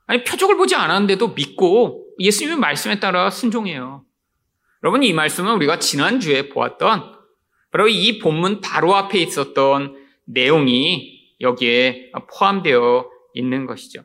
아니, 0.06 0.24
표적을 0.24 0.56
보지 0.56 0.74
않았는데도 0.74 1.28
믿고 1.28 2.06
예수님의 2.18 2.58
말씀에 2.58 3.00
따라 3.00 3.30
순종해요. 3.30 4.04
여러분, 4.82 5.02
이 5.02 5.12
말씀은 5.12 5.54
우리가 5.54 5.78
지난주에 5.78 6.48
보았던 6.50 7.14
바로 7.70 7.88
이 7.88 8.18
본문 8.18 8.60
바로 8.60 8.94
앞에 8.94 9.18
있었던 9.18 9.96
내용이 10.26 11.36
여기에 11.40 12.12
포함되어 12.30 13.10
있는 13.34 13.66
것이죠. 13.66 14.04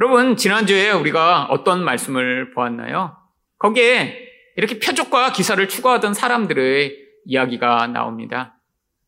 여러분, 0.00 0.36
지난주에 0.36 0.90
우리가 0.90 1.46
어떤 1.50 1.84
말씀을 1.84 2.52
보았나요? 2.52 3.16
거기에 3.58 4.26
이렇게 4.56 4.78
표적과 4.78 5.32
기사를 5.32 5.66
추구하던 5.68 6.14
사람들의 6.14 7.05
이야기가 7.26 7.88
나옵니다. 7.88 8.58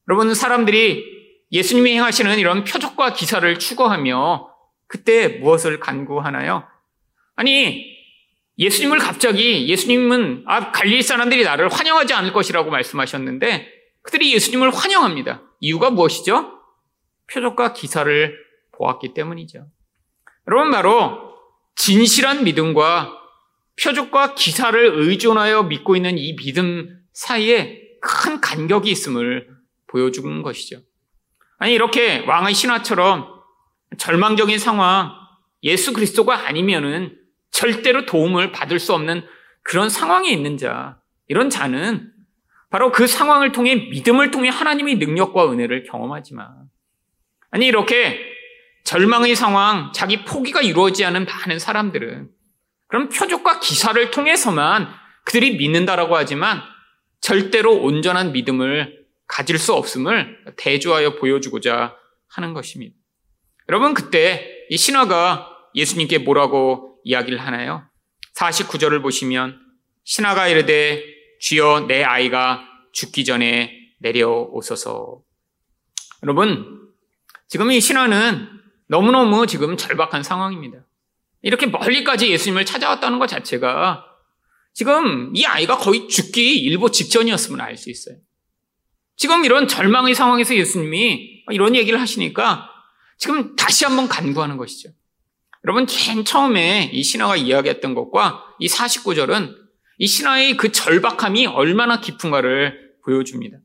여러분, 0.09 0.35
사람들이 0.35 1.05
예수님이 1.51 1.95
행하시는 1.95 2.39
이런 2.39 2.65
표적과 2.65 3.15
기사를 3.15 3.59
추구하며 3.59 4.49
그때 4.87 5.29
무엇을 5.29 5.81
간구하나요? 5.81 6.65
아니, 7.37 7.99
예수님을 8.59 8.99
갑자기 8.99 9.69
예수님은 9.69 10.45
아, 10.47 10.73
갈릴 10.73 11.03
사람들이 11.03 11.45
나를 11.45 11.69
환영하지 11.69 12.13
않을 12.15 12.33
것이라고 12.33 12.71
말씀하셨는데 12.71 13.69
그들이 14.03 14.35
예수님을 14.35 14.75
환영합니다. 14.75 15.43
이유가 15.61 15.91
무엇이죠? 15.91 16.59
표적과 17.33 17.73
기사를 17.73 18.37
보았기 18.73 19.15
때문이죠. 19.15 19.67
여러분 20.49 20.71
바로 20.73 21.35
진실한 21.77 22.43
믿음과 22.43 23.13
표적과 23.81 24.35
기사를 24.35 24.93
의존하여 24.97 25.65
믿고 25.65 25.95
있는 25.95 26.19
이 26.19 26.35
믿음 26.35 26.99
사이에 27.13 27.88
큰 28.01 28.41
간격이 28.41 28.91
있음을 28.91 29.49
보여주는 29.87 30.43
것이죠. 30.43 30.81
아니, 31.59 31.75
이렇게 31.75 32.25
왕의 32.27 32.55
신화처럼 32.55 33.27
절망적인 33.97 34.59
상황, 34.59 35.13
예수 35.63 35.93
그리스도가 35.93 36.47
아니면은 36.47 37.17
절대로 37.51 38.07
도움을 38.07 38.53
받을 38.53 38.79
수 38.79 38.95
없는 38.95 39.25
그런 39.63 39.89
상황에 39.89 40.31
있는 40.31 40.57
자, 40.57 40.99
이런 41.27 41.51
자는 41.51 42.13
바로 42.71 42.93
그 42.93 43.07
상황을 43.07 43.53
통해 43.53 43.75
믿음을 43.75 44.31
통해 44.31 44.51
하나님의 44.51 44.97
능력과 44.97 45.51
은혜를 45.51 45.85
경험하지만, 45.85 46.49
아니, 47.51 47.67
이렇게 47.67 48.21
절망의 48.85 49.35
상황, 49.35 49.93
자기 49.93 50.25
포기가 50.25 50.61
이루어지지 50.61 51.05
않은 51.07 51.27
많은 51.27 51.59
사람들은 51.59 52.31
그럼 52.87 53.09
표적과 53.09 53.61
기사를 53.61 54.11
통해서만 54.11 54.89
그들이 55.25 55.57
믿는다라고 55.57 56.17
하지만 56.17 56.63
절대로 57.21 57.75
온전한 57.83 58.33
믿음을 58.33 59.07
가질 59.27 59.59
수 59.59 59.75
없음을 59.75 60.55
대조하여 60.57 61.17
보여주고자 61.17 61.97
하는 62.29 62.55
것입니다. 62.55 62.95
여러분, 63.69 63.95
그때 63.95 64.67
이 64.71 64.77
신화가 64.77 65.47
예수님께 65.75 66.19
뭐라고 66.19 66.99
이야기를 67.05 67.39
하나요? 67.39 67.85
49절을 68.37 69.03
보시면 69.03 69.61
신하가 70.05 70.49
이르되 70.49 71.05
주여 71.41 71.87
내 71.89 72.03
아이가 72.03 72.65
죽기 72.93 73.25
전에 73.25 73.73
내려오소서. 73.99 75.21
여러분, 76.23 76.89
지금 77.47 77.71
이 77.71 77.81
신하는 77.81 78.49
너무너무 78.89 79.47
지금 79.47 79.77
절박한 79.77 80.23
상황입니다. 80.23 80.79
이렇게 81.43 81.67
멀리까지 81.67 82.31
예수님을 82.31 82.65
찾아왔다는 82.65 83.19
것 83.19 83.27
자체가 83.27 84.05
지금 84.79 85.33
이 85.35 85.45
아이가 85.45 85.77
거의 85.77 86.07
죽기 86.07 86.57
일보 86.61 86.93
직전이었음을 86.93 87.61
알 87.61 87.77
수 87.77 87.91
있어요. 87.91 88.15
지금 89.17 89.45
이런 89.45 89.67
절망의 89.67 90.15
상황에서 90.15 90.55
예수님이 90.55 91.43
이런 91.51 91.75
얘기를 91.75 92.01
하시니까 92.01 92.71
지금 93.17 93.57
다시 93.57 93.85
한번 93.85 94.07
간구하는 94.07 94.57
것이죠. 94.57 94.91
여러분, 95.65 95.85
맨 96.15 96.25
처음에 96.25 96.91
이 96.93 97.03
신하가 97.03 97.35
이야기했던 97.35 97.97
것과 97.97 98.55
이 98.61 98.69
49절은 98.69 99.53
이 99.99 100.07
신하의 100.07 100.57
그 100.57 100.71
절박함이 100.71 101.49
얼마나 101.49 102.01
깊은가를 102.01 102.93
보여줍니다. 103.05 103.59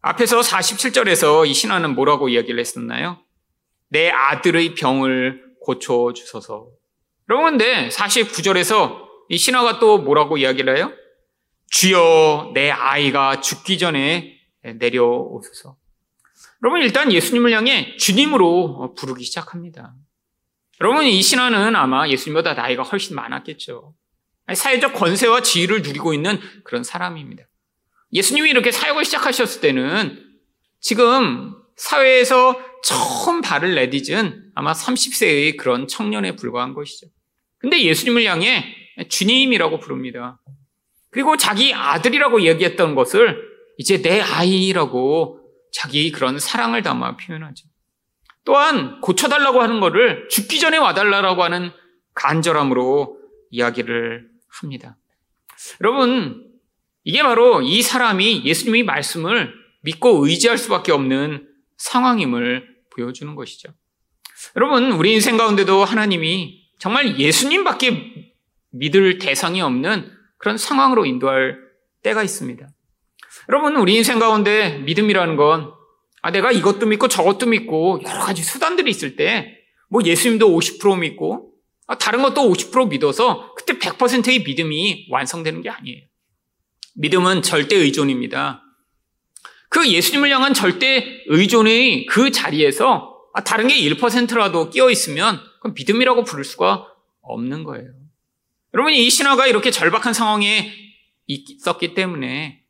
앞에서 0.00 0.40
47절에서 0.40 1.46
이 1.46 1.54
신하는 1.54 1.94
뭐라고 1.94 2.28
이야기를 2.30 2.58
했었나요? 2.58 3.20
내 3.90 4.10
아들의 4.10 4.74
병을 4.74 5.40
고쳐주소서. 5.60 6.66
여러분, 7.30 7.50
근데 7.50 7.90
49절에서 7.90 9.07
이 9.28 9.38
신하가 9.38 9.78
또 9.78 9.98
뭐라고 9.98 10.38
이야기를 10.38 10.76
해요? 10.76 10.92
주여 11.70 12.52
내 12.54 12.70
아이가 12.70 13.40
죽기 13.40 13.78
전에 13.78 14.38
내려오소서. 14.62 15.76
여러분, 16.62 16.82
일단 16.82 17.12
예수님을 17.12 17.52
향해 17.52 17.96
주님으로 17.96 18.94
부르기 18.96 19.24
시작합니다. 19.24 19.94
여러분, 20.80 21.04
이 21.04 21.22
신하는 21.22 21.76
아마 21.76 22.08
예수님보다 22.08 22.54
나이가 22.54 22.82
훨씬 22.82 23.14
많았겠죠. 23.16 23.94
사회적 24.52 24.94
권세와 24.94 25.42
지위를 25.42 25.82
누리고 25.82 26.14
있는 26.14 26.40
그런 26.64 26.82
사람입니다. 26.82 27.44
예수님이 28.12 28.50
이렇게 28.50 28.72
사역을 28.72 29.04
시작하셨을 29.04 29.60
때는 29.60 30.24
지금 30.80 31.54
사회에서 31.76 32.58
처음 32.82 33.40
발을 33.42 33.74
내딛은 33.74 34.52
아마 34.54 34.72
30세의 34.72 35.58
그런 35.58 35.86
청년에 35.86 36.36
불과한 36.36 36.72
것이죠. 36.74 37.08
근데 37.58 37.82
예수님을 37.82 38.24
향해 38.24 38.64
주님이라고 39.08 39.78
부릅니다. 39.78 40.40
그리고 41.10 41.36
자기 41.36 41.72
아들이라고 41.74 42.42
얘기했던 42.42 42.94
것을 42.94 43.42
이제 43.78 44.02
내 44.02 44.20
아이라고 44.20 45.40
자기 45.72 46.10
그런 46.10 46.38
사랑을 46.38 46.82
담아 46.82 47.16
표현하죠. 47.16 47.66
또한 48.44 49.00
고쳐달라고 49.00 49.60
하는 49.60 49.80
것을 49.80 50.28
죽기 50.30 50.58
전에 50.58 50.78
와달라고 50.78 51.42
하는 51.42 51.70
간절함으로 52.14 53.18
이야기를 53.50 54.28
합니다. 54.48 54.96
여러분, 55.80 56.46
이게 57.04 57.22
바로 57.22 57.62
이 57.62 57.82
사람이 57.82 58.44
예수님의 58.44 58.84
말씀을 58.84 59.54
믿고 59.82 60.26
의지할 60.26 60.58
수밖에 60.58 60.92
없는 60.92 61.48
상황임을 61.76 62.76
보여주는 62.90 63.34
것이죠. 63.34 63.72
여러분, 64.56 64.92
우리 64.92 65.12
인생 65.12 65.36
가운데도 65.36 65.84
하나님이 65.84 66.68
정말 66.78 67.18
예수님밖에 67.18 68.27
믿을 68.70 69.18
대상이 69.18 69.60
없는 69.60 70.10
그런 70.36 70.56
상황으로 70.58 71.06
인도할 71.06 71.58
때가 72.02 72.22
있습니다. 72.22 72.68
여러분, 73.48 73.76
우리 73.76 73.96
인생 73.96 74.18
가운데 74.18 74.78
믿음이라는 74.78 75.36
건 75.36 75.72
아, 76.20 76.30
내가 76.30 76.50
이것도 76.50 76.86
믿고 76.86 77.08
저것도 77.08 77.46
믿고 77.46 78.00
여러 78.06 78.20
가지 78.20 78.42
수단들이 78.42 78.90
있을 78.90 79.16
때, 79.16 79.56
뭐 79.88 80.02
예수님도 80.04 80.48
50% 80.48 80.98
믿고, 80.98 81.52
아, 81.86 81.96
다른 81.96 82.22
것도 82.22 82.42
50% 82.42 82.90
믿어서 82.90 83.54
그때 83.54 83.78
100%의 83.78 84.42
믿음이 84.42 85.08
완성되는 85.10 85.62
게 85.62 85.70
아니에요. 85.70 86.02
믿음은 86.96 87.42
절대 87.42 87.76
의존입니다. 87.76 88.62
그 89.70 89.88
예수님을 89.88 90.30
향한 90.30 90.54
절대 90.54 91.22
의존의 91.28 92.06
그 92.06 92.30
자리에서 92.30 93.16
아, 93.34 93.44
다른 93.44 93.68
게 93.68 93.74
1%라도 93.74 94.70
끼어 94.70 94.90
있으면 94.90 95.40
그건 95.56 95.74
믿음이라고 95.74 96.24
부를 96.24 96.44
수가 96.44 96.86
없는 97.22 97.64
거예요. 97.64 97.97
여러분이 98.74 99.06
이 99.06 99.10
신화가 99.10 99.46
이렇게 99.46 99.70
절박한 99.70 100.12
상황에 100.12 100.72
있었기 101.26 101.94
때문에 101.94 102.62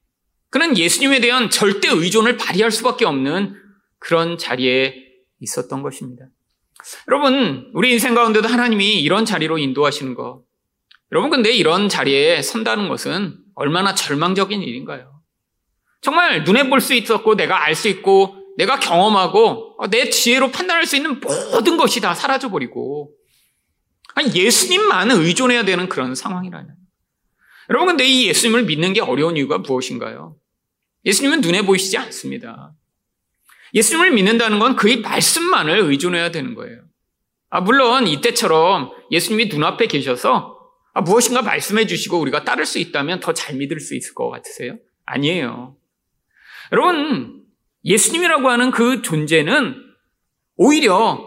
그는 0.51 0.77
예수님에 0.77 1.21
대한 1.21 1.51
절대 1.51 1.89
의존을 1.89 2.37
발휘할 2.37 2.71
수밖에 2.71 3.05
없는 3.05 3.55
그런 3.99 4.39
자리에 4.39 4.95
있었던 5.41 5.83
것입니다. 5.83 6.27
여러분, 7.09 7.71
우리 7.75 7.93
인생 7.93 8.15
가운데도 8.15 8.49
하나님이 8.49 9.01
이런 9.01 9.25
자리로 9.25 9.59
인도하시는 9.59 10.15
것. 10.15 10.43
여러분, 11.13 11.31
근데 11.31 11.53
이런 11.53 11.89
자리에 11.89 12.43
선다는 12.43 12.89
것은 12.89 13.37
얼마나 13.55 13.95
절망적인 13.95 14.63
일인가요? 14.63 15.21
정말 16.01 16.45
눈에 16.45 16.69
볼 16.69 16.81
수 16.81 16.95
있었고, 16.95 17.35
내가 17.35 17.65
알 17.65 17.75
수 17.75 17.89
있고, 17.89 18.37
내가 18.57 18.79
경험하고, 18.79 19.77
내 19.91 20.09
지혜로 20.09 20.51
판단할 20.51 20.87
수 20.87 20.97
있는 20.97 21.21
모든 21.21 21.77
것이 21.77 22.01
다 22.01 22.15
사라져버리고, 22.15 23.13
아니, 24.19 24.35
예수님만 24.35 25.13
의존해야 25.13 25.65
되는 25.65 25.89
그런 25.89 26.17
상황이라뇨. 26.17 26.71
여러분, 27.71 27.87
근데 27.87 28.05
이 28.05 28.27
예수님을 28.27 28.65
믿는 28.65 28.93
게 28.93 29.01
어려운 29.01 29.37
이유가 29.37 29.59
무엇인가요? 29.59 30.37
예수님은 31.05 31.41
눈에 31.41 31.63
보이시지 31.63 31.97
않습니다. 31.99 32.75
예수님을 33.75 34.11
믿는다는 34.11 34.59
건 34.59 34.75
그의 34.75 35.03
말씀만을 35.03 35.79
의존해야 35.79 36.33
되는 36.33 36.57
거예요. 36.57 36.81
아, 37.49 37.61
물론 37.61 38.09
이때처럼 38.09 38.91
예수님이 39.13 39.47
눈앞에 39.47 39.87
계셔서 39.87 40.59
아, 40.95 41.01
무엇인가 41.01 41.43
말씀해 41.43 41.87
주시고 41.87 42.19
우리가 42.19 42.43
따를 42.43 42.67
수 42.67 42.81
있다면 42.81 43.21
더 43.21 43.33
잘 43.33 43.55
믿을 43.55 43.79
수 43.79 43.95
있을 43.95 44.15
것 44.15 44.31
같으세요? 44.31 44.79
아니에요. 45.07 45.77
여러분, 46.73 47.45
예수님이라고 47.85 48.49
하는 48.49 48.73
그 48.73 49.01
존재는 49.01 49.77
오히려 50.57 51.25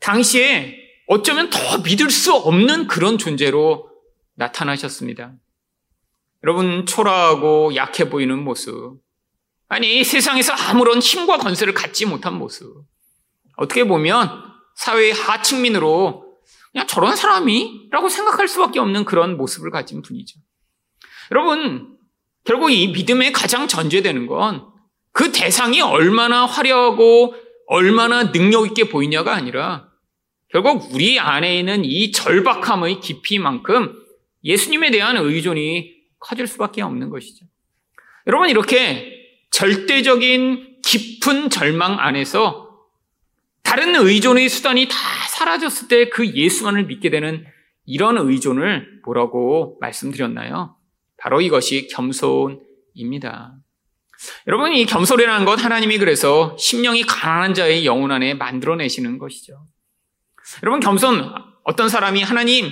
당시에 0.00 0.83
어쩌면 1.06 1.50
더 1.50 1.78
믿을 1.78 2.10
수 2.10 2.34
없는 2.34 2.86
그런 2.86 3.18
존재로 3.18 3.90
나타나셨습니다. 4.34 5.32
여러분, 6.42 6.86
초라하고 6.86 7.74
약해 7.76 8.08
보이는 8.08 8.42
모습. 8.42 8.98
아니, 9.68 10.04
세상에서 10.04 10.52
아무런 10.52 10.98
힘과 10.98 11.38
건세를 11.38 11.74
갖지 11.74 12.06
못한 12.06 12.34
모습. 12.34 12.84
어떻게 13.56 13.84
보면 13.84 14.30
사회의 14.76 15.12
하층민으로 15.12 16.24
그냥 16.72 16.86
저런 16.86 17.16
사람이? 17.16 17.88
라고 17.90 18.08
생각할 18.08 18.48
수밖에 18.48 18.80
없는 18.80 19.04
그런 19.04 19.36
모습을 19.36 19.70
가진 19.70 20.02
분이죠. 20.02 20.40
여러분, 21.30 21.96
결국 22.44 22.70
이 22.70 22.88
믿음의 22.88 23.32
가장 23.32 23.68
전제되는 23.68 24.26
건 24.26 24.74
그 25.14 25.30
대상이 25.30 25.80
얼마나 25.80 26.44
화려하고 26.44 27.36
얼마나 27.68 28.32
능력 28.32 28.66
있게 28.66 28.88
보이냐가 28.88 29.32
아니라 29.32 29.88
결국 30.48 30.88
우리 30.92 31.18
안에 31.18 31.58
있는 31.58 31.84
이 31.84 32.12
절박함의 32.12 33.00
깊이만큼 33.00 33.94
예수님에 34.44 34.90
대한 34.90 35.16
의존이 35.16 35.94
커질 36.20 36.46
수밖에 36.46 36.82
없는 36.82 37.10
것이죠. 37.10 37.46
여러분, 38.26 38.48
이렇게 38.48 39.12
절대적인 39.50 40.80
깊은 40.84 41.50
절망 41.50 41.98
안에서 41.98 42.64
다른 43.62 43.94
의존의 43.96 44.48
수단이 44.48 44.88
다 44.88 44.94
사라졌을 45.30 45.88
때 45.88 46.10
그 46.10 46.34
예수만을 46.34 46.84
믿게 46.84 47.10
되는 47.10 47.44
이런 47.86 48.16
의존을 48.16 49.00
뭐라고 49.04 49.78
말씀드렸나요? 49.80 50.76
바로 51.16 51.40
이것이 51.40 51.88
겸손입니다. 51.88 53.56
여러분, 54.46 54.72
이 54.72 54.86
겸손이라는 54.86 55.44
것 55.44 55.62
하나님이 55.62 55.98
그래서 55.98 56.56
심령이 56.58 57.02
가난한 57.02 57.54
자의 57.54 57.84
영혼 57.84 58.12
안에 58.12 58.34
만들어내시는 58.34 59.18
것이죠. 59.18 59.66
여러분, 60.62 60.80
겸손, 60.80 61.34
어떤 61.64 61.88
사람이 61.88 62.22
하나님, 62.22 62.70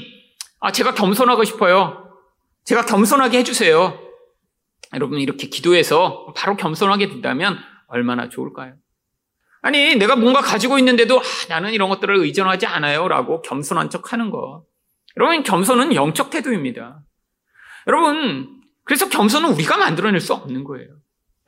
아, 0.61 0.71
제가 0.73 0.95
겸손하고 0.95 1.45
싶어요. 1.45 2.15
제가 2.65 2.85
겸손하게 2.87 3.39
해주세요. 3.39 3.99
여러분, 4.95 5.19
이렇게 5.19 5.49
기도해서 5.49 6.33
바로 6.37 6.57
겸손하게 6.57 7.09
된다면 7.09 7.59
얼마나 7.89 8.29
좋을까요? 8.29 8.75
아니, 9.63 9.97
내가 9.97 10.17
뭔가 10.17 10.41
가지고 10.41 10.79
있는데도, 10.79 11.19
아, 11.19 11.23
나는 11.49 11.73
이런 11.73 11.89
것들을 11.89 12.15
의존하지 12.17 12.67
않아요. 12.67 13.09
라고 13.09 13.43
겸손한 13.43 13.91
척 13.91 14.13
하는 14.13 14.31
거. 14.31 14.65
여러분, 15.17 15.43
겸손은 15.43 15.95
영적 15.95 16.31
태도입니다. 16.31 17.01
여러분, 17.87 18.61
그래서 18.85 19.09
겸손은 19.09 19.51
우리가 19.51 19.77
만들어낼 19.77 20.21
수 20.21 20.35
없는 20.35 20.65
거예요. 20.65 20.89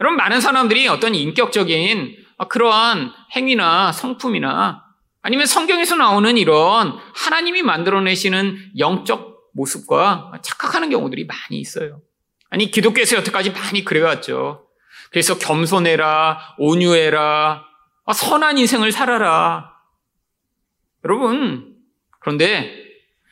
여러분, 0.00 0.16
많은 0.16 0.40
사람들이 0.40 0.88
어떤 0.88 1.14
인격적인 1.14 2.16
그러한 2.48 3.12
행위나 3.36 3.92
성품이나 3.92 4.83
아니면 5.24 5.46
성경에서 5.46 5.96
나오는 5.96 6.36
이런 6.36 6.98
하나님이 7.14 7.62
만들어내시는 7.62 8.72
영적 8.78 9.52
모습과 9.54 10.32
착각하는 10.42 10.90
경우들이 10.90 11.24
많이 11.24 11.58
있어요. 11.58 12.02
아니, 12.50 12.70
기독교에서 12.70 13.16
여태까지 13.16 13.52
많이 13.52 13.86
그래왔죠. 13.86 14.66
그래서 15.10 15.38
겸손해라, 15.38 16.56
온유해라, 16.58 17.64
아, 18.04 18.12
선한 18.12 18.58
인생을 18.58 18.92
살아라. 18.92 19.72
여러분, 21.06 21.74
그런데 22.20 22.76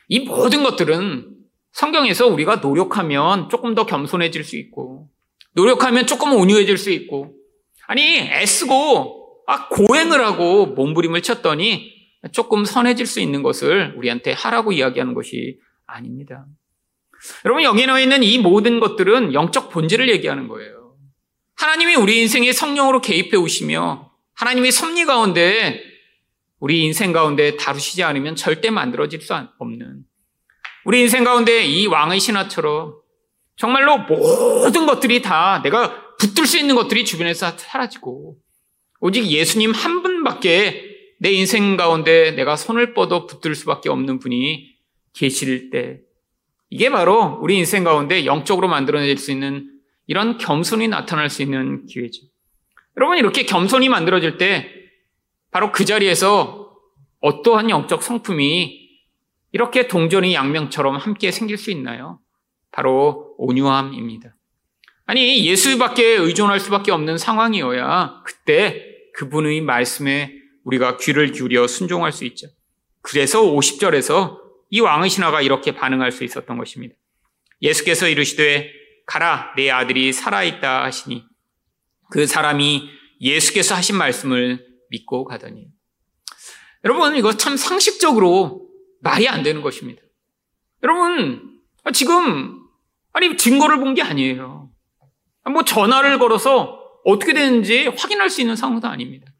이 0.08 0.20
모든 0.20 0.62
것들은 0.62 1.28
성경에서 1.72 2.26
우리가 2.26 2.56
노력하면 2.56 3.50
조금 3.50 3.74
더 3.74 3.84
겸손해질 3.84 4.44
수 4.44 4.56
있고, 4.56 5.10
노력하면 5.52 6.06
조금 6.06 6.32
온유해질 6.32 6.78
수 6.78 6.90
있고, 6.90 7.34
아니, 7.86 8.18
애쓰고, 8.18 9.21
아, 9.46 9.68
고행을 9.68 10.24
하고 10.24 10.66
몸부림을 10.66 11.22
쳤더니 11.22 11.92
조금 12.32 12.64
선해질 12.64 13.06
수 13.06 13.20
있는 13.20 13.42
것을 13.42 13.94
우리한테 13.96 14.32
하라고 14.32 14.72
이야기하는 14.72 15.14
것이 15.14 15.58
아닙니다. 15.86 16.46
여러분, 17.44 17.62
여기 17.64 17.86
나와 17.86 18.00
있는 18.00 18.22
이 18.22 18.38
모든 18.38 18.80
것들은 18.80 19.34
영적 19.34 19.70
본질을 19.70 20.08
얘기하는 20.08 20.48
거예요. 20.48 20.94
하나님이 21.56 21.94
우리 21.94 22.20
인생에 22.20 22.52
성령으로 22.52 23.00
개입해 23.00 23.36
오시며 23.36 24.10
하나님의 24.34 24.72
섭리 24.72 25.04
가운데 25.04 25.82
우리 26.58 26.84
인생 26.84 27.12
가운데 27.12 27.56
다루시지 27.56 28.02
않으면 28.02 28.36
절대 28.36 28.70
만들어질 28.70 29.20
수 29.20 29.34
없는 29.58 30.04
우리 30.84 31.00
인생 31.00 31.24
가운데 31.24 31.64
이 31.64 31.86
왕의 31.86 32.18
신화처럼 32.20 32.94
정말로 33.56 33.98
모든 33.98 34.86
것들이 34.86 35.22
다 35.22 35.60
내가 35.62 36.16
붙들 36.16 36.46
수 36.46 36.58
있는 36.58 36.74
것들이 36.74 37.04
주변에서 37.04 37.56
사라지고 37.56 38.36
오직 39.04 39.26
예수님 39.26 39.72
한 39.72 40.04
분밖에 40.04 41.16
내 41.18 41.32
인생 41.32 41.76
가운데 41.76 42.30
내가 42.30 42.54
손을 42.54 42.94
뻗어 42.94 43.26
붙들 43.26 43.56
수밖에 43.56 43.88
없는 43.88 44.20
분이 44.20 44.76
계실 45.12 45.70
때 45.70 45.98
이게 46.70 46.88
바로 46.88 47.36
우리 47.42 47.58
인생 47.58 47.82
가운데 47.82 48.24
영적으로 48.24 48.68
만들어낼 48.68 49.18
수 49.18 49.32
있는 49.32 49.72
이런 50.06 50.38
겸손이 50.38 50.86
나타날 50.86 51.30
수 51.30 51.42
있는 51.42 51.84
기회죠. 51.86 52.22
여러분 52.96 53.18
이렇게 53.18 53.42
겸손이 53.42 53.88
만들어질 53.88 54.38
때 54.38 54.70
바로 55.50 55.72
그 55.72 55.84
자리에서 55.84 56.70
어떠한 57.18 57.70
영적 57.70 58.04
성품이 58.04 58.88
이렇게 59.50 59.88
동전이 59.88 60.32
양명처럼 60.32 60.96
함께 60.96 61.32
생길 61.32 61.58
수 61.58 61.72
있나요? 61.72 62.20
바로 62.70 63.34
온유함입니다. 63.38 64.36
아니, 65.06 65.44
예수밖에 65.44 66.04
의존할 66.04 66.60
수밖에 66.60 66.92
없는 66.92 67.18
상황이어야 67.18 68.22
그때 68.24 68.91
그분의 69.14 69.60
말씀에 69.60 70.32
우리가 70.64 70.96
귀를 70.98 71.32
기울여 71.32 71.66
순종할 71.66 72.12
수 72.12 72.24
있죠. 72.26 72.46
그래서 73.02 73.42
50절에서 73.42 74.38
이 74.70 74.80
왕의 74.80 75.10
신하가 75.10 75.42
이렇게 75.42 75.74
반응할 75.74 76.12
수 76.12 76.24
있었던 76.24 76.56
것입니다. 76.56 76.94
예수께서 77.60 78.08
이르시되 78.08 78.70
가라 79.06 79.52
내 79.56 79.70
아들이 79.70 80.12
살아있다 80.12 80.84
하시니 80.84 81.24
그 82.10 82.26
사람이 82.26 82.88
예수께서 83.20 83.74
하신 83.74 83.96
말씀을 83.96 84.64
믿고 84.90 85.24
가더니 85.24 85.68
여러분 86.84 87.16
이거 87.16 87.36
참 87.36 87.56
상식적으로 87.56 88.68
말이 89.00 89.28
안 89.28 89.42
되는 89.42 89.62
것입니다. 89.62 90.00
여러분, 90.82 91.60
지금, 91.92 92.60
아니, 93.12 93.36
증거를 93.36 93.78
본 93.78 93.94
게 93.94 94.02
아니에요. 94.02 94.70
뭐 95.50 95.64
전화를 95.64 96.18
걸어서 96.18 96.81
어떻게 97.04 97.32
되는지 97.32 97.88
확인할 97.88 98.30
수 98.30 98.40
있는 98.40 98.56
상황도 98.56 98.88
아닙니다. 98.88 99.32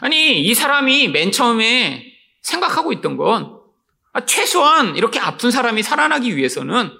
아니, 0.00 0.40
이 0.40 0.54
사람이 0.54 1.08
맨 1.08 1.32
처음에 1.32 2.04
생각하고 2.42 2.92
있던 2.94 3.16
건 3.16 3.60
아, 4.12 4.24
최소한 4.24 4.96
이렇게 4.96 5.18
아픈 5.18 5.50
사람이 5.50 5.82
살아나기 5.82 6.36
위해서는 6.36 6.90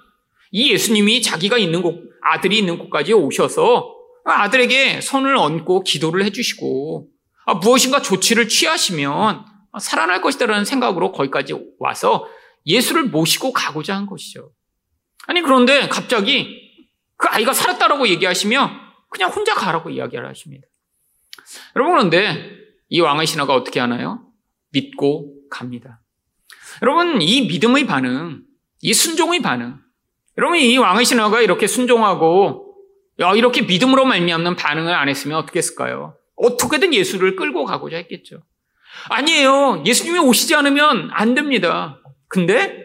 이 0.50 0.72
예수님이 0.72 1.22
자기가 1.22 1.58
있는 1.58 1.82
곳, 1.82 2.02
아들이 2.22 2.58
있는 2.58 2.78
곳까지 2.78 3.12
오셔서 3.12 3.94
아들에게 4.24 5.00
손을 5.00 5.36
얹고 5.36 5.84
기도를 5.84 6.24
해주시고 6.24 7.08
아, 7.46 7.54
무엇인가 7.54 8.02
조치를 8.02 8.48
취하시면 8.48 9.44
살아날 9.78 10.20
것이다라는 10.20 10.64
생각으로 10.64 11.12
거기까지 11.12 11.54
와서 11.78 12.26
예수를 12.66 13.04
모시고 13.04 13.52
가고자 13.52 13.94
한 13.94 14.06
것이죠. 14.06 14.50
아니, 15.26 15.42
그런데 15.42 15.88
갑자기 15.88 16.66
그 17.16 17.28
아이가 17.28 17.52
살았다라고 17.52 18.08
얘기하시며 18.08 18.85
그냥 19.08 19.30
혼자 19.30 19.54
가라고 19.54 19.90
이야기를 19.90 20.26
하십니다. 20.28 20.66
여러분, 21.74 21.94
그런데 21.94 22.50
이 22.88 23.00
왕의 23.00 23.26
신하가 23.26 23.54
어떻게 23.54 23.80
하나요? 23.80 24.26
믿고 24.70 25.34
갑니다. 25.50 26.00
여러분, 26.82 27.22
이 27.22 27.46
믿음의 27.46 27.86
반응, 27.86 28.42
이 28.82 28.92
순종의 28.92 29.42
반응, 29.42 29.78
여러분, 30.38 30.58
이 30.58 30.76
왕의 30.76 31.04
신하가 31.04 31.40
이렇게 31.40 31.66
순종하고 31.66 32.74
이렇게 33.34 33.62
믿음으로 33.62 34.04
말미암는 34.04 34.56
반응을 34.56 34.92
안 34.92 35.08
했으면 35.08 35.38
어떻게 35.38 35.58
했을까요? 35.58 36.18
어떻게든 36.36 36.92
예수를 36.92 37.36
끌고 37.36 37.64
가고자 37.64 37.96
했겠죠. 37.96 38.42
아니에요. 39.08 39.82
예수님이 39.86 40.18
오시지 40.18 40.54
않으면 40.54 41.08
안 41.12 41.34
됩니다. 41.34 42.00
근데 42.28 42.84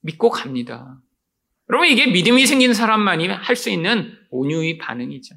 믿고 0.00 0.30
갑니다. 0.30 0.98
여러분 1.70 1.88
이게 1.88 2.06
믿음이 2.06 2.46
생긴 2.46 2.74
사람만이 2.74 3.28
할 3.28 3.56
수 3.56 3.70
있는 3.70 4.18
온유의 4.30 4.78
반응이죠. 4.78 5.36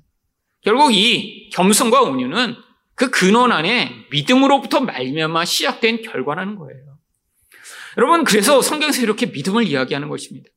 결국 0.62 0.93
이 0.93 1.50
겸손과 1.52 2.02
온유는 2.02 2.56
그 2.96 3.10
근원 3.10 3.52
안에 3.52 4.08
믿음으로부터 4.12 4.82
말미암아 4.82 5.46
시작된 5.46 6.02
결과라는 6.02 6.56
거예요. 6.56 6.98
여러분 7.98 8.24
그래서 8.24 8.62
성경에서 8.62 9.02
이렇게 9.02 9.28
믿음을 9.28 9.63
이야기하는 9.63 10.10
것입니다. 10.10 10.50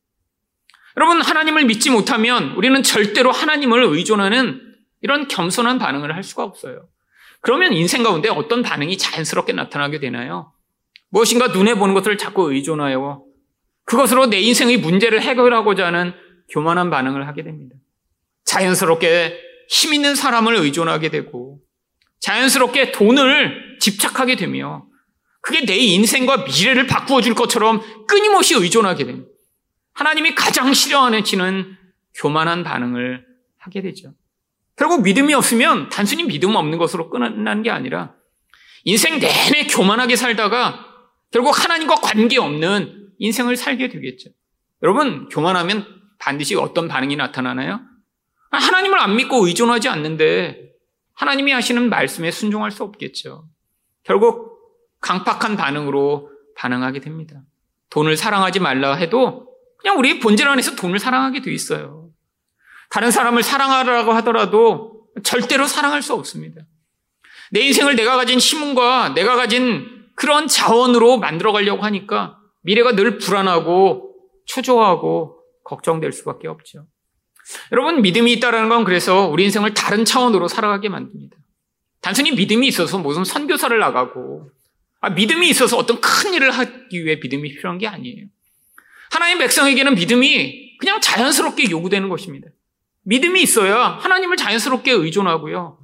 여러분 0.97 1.21
하나님을 1.21 1.65
믿지 1.65 1.91
못하면 1.91 2.53
우리는 2.53 2.81
절대로 2.81 3.31
하나님을 3.31 3.83
의존하는 3.83 4.61
이런 5.01 5.27
겸손한 5.27 5.77
반응을 5.77 6.15
할 6.15 6.23
수가 6.23 6.43
없어요. 6.43 6.87
그러면 7.41 7.73
인생 7.73 8.01
가운데 8.01 8.29
어떤 8.29 8.63
반응이 8.63 8.97
자연스럽게 8.97 9.53
나타나게 9.53 9.99
되나요? 9.99 10.53
무엇인가 11.09 11.47
눈에 11.49 11.75
보는 11.75 11.93
것을 11.93 12.17
자꾸 12.17 12.51
의존하여 12.51 13.26
그것으로 13.87 14.27
내 14.27 14.39
인생의 14.41 14.77
문제를 14.77 15.21
해결하고자 15.21 15.87
하는 15.87 16.13
교만한 16.49 16.89
반응을 16.89 17.25
하게 17.25 17.43
됩니다. 17.43 17.75
자연스럽게 18.43 19.39
힘 19.69 19.93
있는 19.93 20.13
사람을 20.13 20.55
의존하게 20.55 21.09
되고 21.09 21.59
자연스럽게 22.19 22.91
돈을 22.91 23.77
집착하게 23.79 24.35
되며 24.35 24.85
그게 25.41 25.65
내 25.65 25.77
인생과 25.77 26.45
미래를 26.45 26.87
바꾸어 26.87 27.21
줄 27.21 27.33
것처럼 27.33 27.81
끊임없이 28.07 28.55
의존하게 28.55 29.05
됩니다. 29.05 29.29
하나님이 29.93 30.35
가장 30.35 30.73
싫어하는 30.73 31.23
교만한 32.13 32.63
반응을 32.65 33.25
하게 33.57 33.81
되죠. 33.81 34.13
결국 34.75 35.01
믿음이 35.01 35.33
없으면 35.33 35.89
단순히 35.89 36.23
믿음 36.23 36.55
없는 36.55 36.77
것으로 36.77 37.09
끝난 37.09 37.63
게 37.63 37.69
아니라 37.69 38.13
인생 38.83 39.19
내내 39.19 39.67
교만하게 39.67 40.17
살다가 40.17 40.85
결국 41.31 41.63
하나님과 41.63 41.95
관계없는 41.95 42.96
인생을 43.19 43.55
살게 43.55 43.89
되겠죠. 43.89 44.29
여러분, 44.83 45.27
교만하면 45.29 45.85
반드시 46.19 46.55
어떤 46.55 46.87
반응이 46.87 47.15
나타나나요? 47.15 47.79
하나님을 48.51 48.99
안 48.99 49.15
믿고 49.15 49.45
의존하지 49.47 49.89
않는데 49.89 50.71
하나님이 51.13 51.51
하시는 51.51 51.89
말씀에 51.89 52.31
순종할 52.31 52.71
수 52.71 52.83
없겠죠. 52.83 53.47
결국 54.03 54.59
강팍한 55.01 55.57
반응으로 55.57 56.31
반응하게 56.55 56.99
됩니다. 56.99 57.41
돈을 57.89 58.17
사랑하지 58.17 58.59
말라 58.59 58.95
해도 58.95 59.47
그냥 59.77 59.97
우리 59.97 60.19
본질 60.19 60.47
안에서 60.47 60.75
돈을 60.75 60.99
사랑하게 60.99 61.41
돼 61.41 61.51
있어요. 61.51 62.09
다른 62.89 63.11
사람을 63.11 63.43
사랑하라고 63.43 64.13
하더라도 64.13 65.07
절대로 65.23 65.65
사랑할 65.65 66.01
수 66.01 66.13
없습니다. 66.13 66.61
내 67.51 67.61
인생을 67.61 67.95
내가 67.95 68.15
가진 68.15 68.39
힘과 68.39 69.09
내가 69.09 69.35
가진 69.35 70.05
그런 70.15 70.47
자원으로 70.47 71.17
만들어 71.17 71.51
가려고 71.51 71.83
하니까 71.83 72.39
미래가 72.61 72.93
늘 72.95 73.17
불안하고 73.17 74.15
초조하고 74.45 75.39
걱정될 75.63 76.11
수밖에 76.11 76.47
없죠. 76.47 76.85
여러분, 77.71 78.01
믿음이 78.01 78.33
있다는 78.33 78.69
건 78.69 78.83
그래서 78.83 79.27
우리 79.27 79.43
인생을 79.45 79.73
다른 79.73 80.05
차원으로 80.05 80.47
살아가게 80.47 80.89
만듭니다. 80.89 81.37
단순히 82.01 82.31
믿음이 82.31 82.67
있어서 82.67 82.97
무슨 82.97 83.23
선교사를 83.23 83.77
나가고, 83.77 84.49
아, 84.99 85.09
믿음이 85.09 85.49
있어서 85.49 85.77
어떤 85.77 86.01
큰 86.01 86.33
일을 86.33 86.51
하기 86.51 87.05
위해 87.05 87.19
믿음이 87.21 87.55
필요한 87.55 87.77
게 87.77 87.87
아니에요. 87.87 88.25
하나님 89.11 89.39
백성에게는 89.39 89.95
믿음이 89.95 90.77
그냥 90.77 90.99
자연스럽게 91.01 91.69
요구되는 91.71 92.09
것입니다. 92.09 92.47
믿음이 93.03 93.41
있어야 93.41 93.97
하나님을 94.01 94.37
자연스럽게 94.37 94.91
의존하고요. 94.91 95.79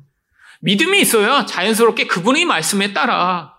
믿음이 0.62 1.00
있어야 1.02 1.46
자연스럽게 1.46 2.08
그분의 2.08 2.46
말씀에 2.46 2.94
따라 2.94 3.53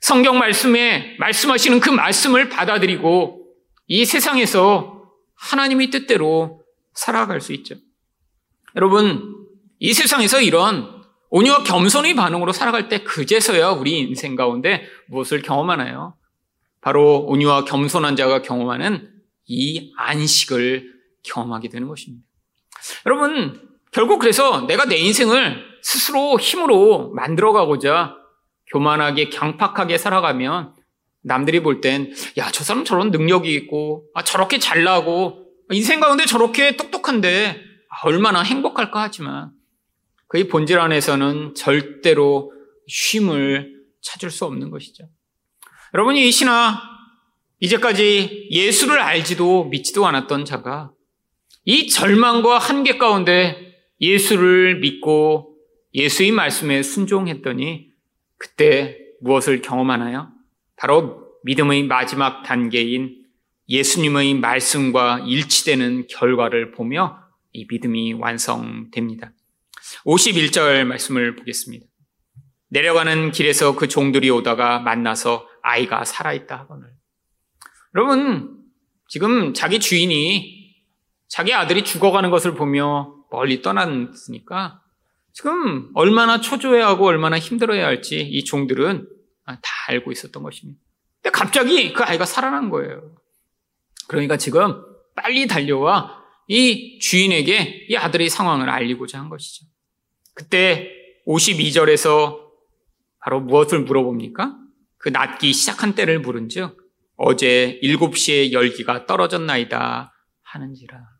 성경 0.00 0.38
말씀에 0.38 1.16
말씀하시는 1.18 1.80
그 1.80 1.90
말씀을 1.90 2.48
받아들이고 2.48 3.46
이 3.86 4.04
세상에서 4.04 5.02
하나님의 5.34 5.90
뜻대로 5.90 6.62
살아갈 6.94 7.40
수 7.40 7.52
있죠. 7.52 7.76
여러분, 8.76 9.46
이 9.78 9.92
세상에서 9.92 10.40
이런 10.40 10.98
온유와 11.30 11.62
겸손의 11.62 12.14
반응으로 12.14 12.52
살아갈 12.52 12.88
때 12.88 13.02
그제서야 13.02 13.70
우리 13.70 13.98
인생 13.98 14.34
가운데 14.34 14.86
무엇을 15.08 15.42
경험하나요? 15.42 16.14
바로 16.80 17.24
온유와 17.26 17.64
겸손한 17.64 18.16
자가 18.16 18.42
경험하는 18.42 19.10
이 19.46 19.92
안식을 19.96 20.94
경험하게 21.22 21.68
되는 21.68 21.88
것입니다. 21.88 22.24
여러분, 23.06 23.68
결국 23.92 24.18
그래서 24.18 24.62
내가 24.66 24.84
내 24.84 24.96
인생을 24.96 25.64
스스로 25.82 26.38
힘으로 26.38 27.10
만들어가고자 27.14 28.17
교만하게 28.72 29.30
강팍하게 29.30 29.98
살아가면 29.98 30.74
남들이 31.22 31.60
볼 31.60 31.80
땐, 31.80 32.12
야, 32.38 32.50
저 32.50 32.64
사람 32.64 32.84
저런 32.84 33.10
능력이 33.10 33.52
있고, 33.54 34.06
아, 34.14 34.22
저렇게 34.22 34.58
잘나고, 34.58 35.46
인생 35.70 36.00
가운데 36.00 36.24
저렇게 36.24 36.76
똑똑한데, 36.76 37.60
아, 37.90 38.06
얼마나 38.06 38.42
행복할까 38.42 39.02
하지만, 39.02 39.50
그의 40.28 40.48
본질 40.48 40.78
안에서는 40.78 41.54
절대로 41.54 42.52
쉼을 42.86 43.74
찾을 44.00 44.30
수 44.30 44.44
없는 44.44 44.70
것이죠. 44.70 45.04
여러분이 45.94 46.28
이 46.28 46.30
신화, 46.30 46.80
이제까지 47.60 48.48
예수를 48.50 49.00
알지도 49.00 49.64
믿지도 49.64 50.06
않았던 50.06 50.44
자가 50.44 50.92
이 51.64 51.88
절망과 51.88 52.58
한계 52.58 52.98
가운데 52.98 53.74
예수를 54.00 54.78
믿고 54.78 55.56
예수의 55.94 56.30
말씀에 56.30 56.82
순종했더니 56.82 57.87
그때 58.38 58.98
무엇을 59.20 59.62
경험하나요? 59.62 60.30
바로 60.76 61.28
믿음의 61.44 61.84
마지막 61.84 62.42
단계인 62.42 63.24
예수님의 63.68 64.34
말씀과 64.34 65.20
일치되는 65.26 66.06
결과를 66.08 66.70
보며 66.70 67.18
이 67.52 67.66
믿음이 67.68 68.14
완성됩니다. 68.14 69.32
51절 70.06 70.84
말씀을 70.84 71.36
보겠습니다. 71.36 71.86
내려가는 72.70 73.32
길에서 73.32 73.76
그 73.76 73.88
종들이 73.88 74.30
오다가 74.30 74.78
만나서 74.78 75.48
아이가 75.62 76.04
살아있다 76.04 76.56
하거늘. 76.56 76.90
여러분, 77.94 78.58
지금 79.08 79.54
자기 79.54 79.80
주인이 79.80 80.74
자기 81.28 81.52
아들이 81.54 81.82
죽어가는 81.82 82.30
것을 82.30 82.54
보며 82.54 83.14
멀리 83.30 83.62
떠났으니까 83.62 84.82
지금 85.38 85.88
얼마나 85.94 86.40
초조해하고 86.40 87.06
얼마나 87.06 87.38
힘들어야 87.38 87.86
할지 87.86 88.18
이 88.18 88.42
종들은 88.42 89.08
다 89.46 89.60
알고 89.86 90.10
있었던 90.10 90.42
것입니다. 90.42 90.80
근데 91.22 91.30
갑자기 91.30 91.92
그 91.92 92.02
아이가 92.02 92.24
살아난 92.24 92.70
거예요. 92.70 93.14
그러니까 94.08 94.36
지금 94.36 94.82
빨리 95.14 95.46
달려와 95.46 96.24
이 96.48 96.98
주인에게 96.98 97.86
이 97.88 97.96
아들의 97.96 98.28
상황을 98.28 98.68
알리고자 98.68 99.20
한 99.20 99.28
것이죠. 99.28 99.64
그때 100.34 100.90
52절에서 101.28 102.36
바로 103.20 103.40
무엇을 103.40 103.82
물어봅니까? 103.82 104.56
그 104.96 105.10
낮기 105.10 105.52
시작한 105.52 105.94
때를 105.94 106.18
물은 106.18 106.48
즉, 106.48 106.76
어제 107.16 107.78
7시에 107.84 108.50
열기가 108.50 109.06
떨어졌나이다 109.06 110.12
하는지라. 110.42 111.17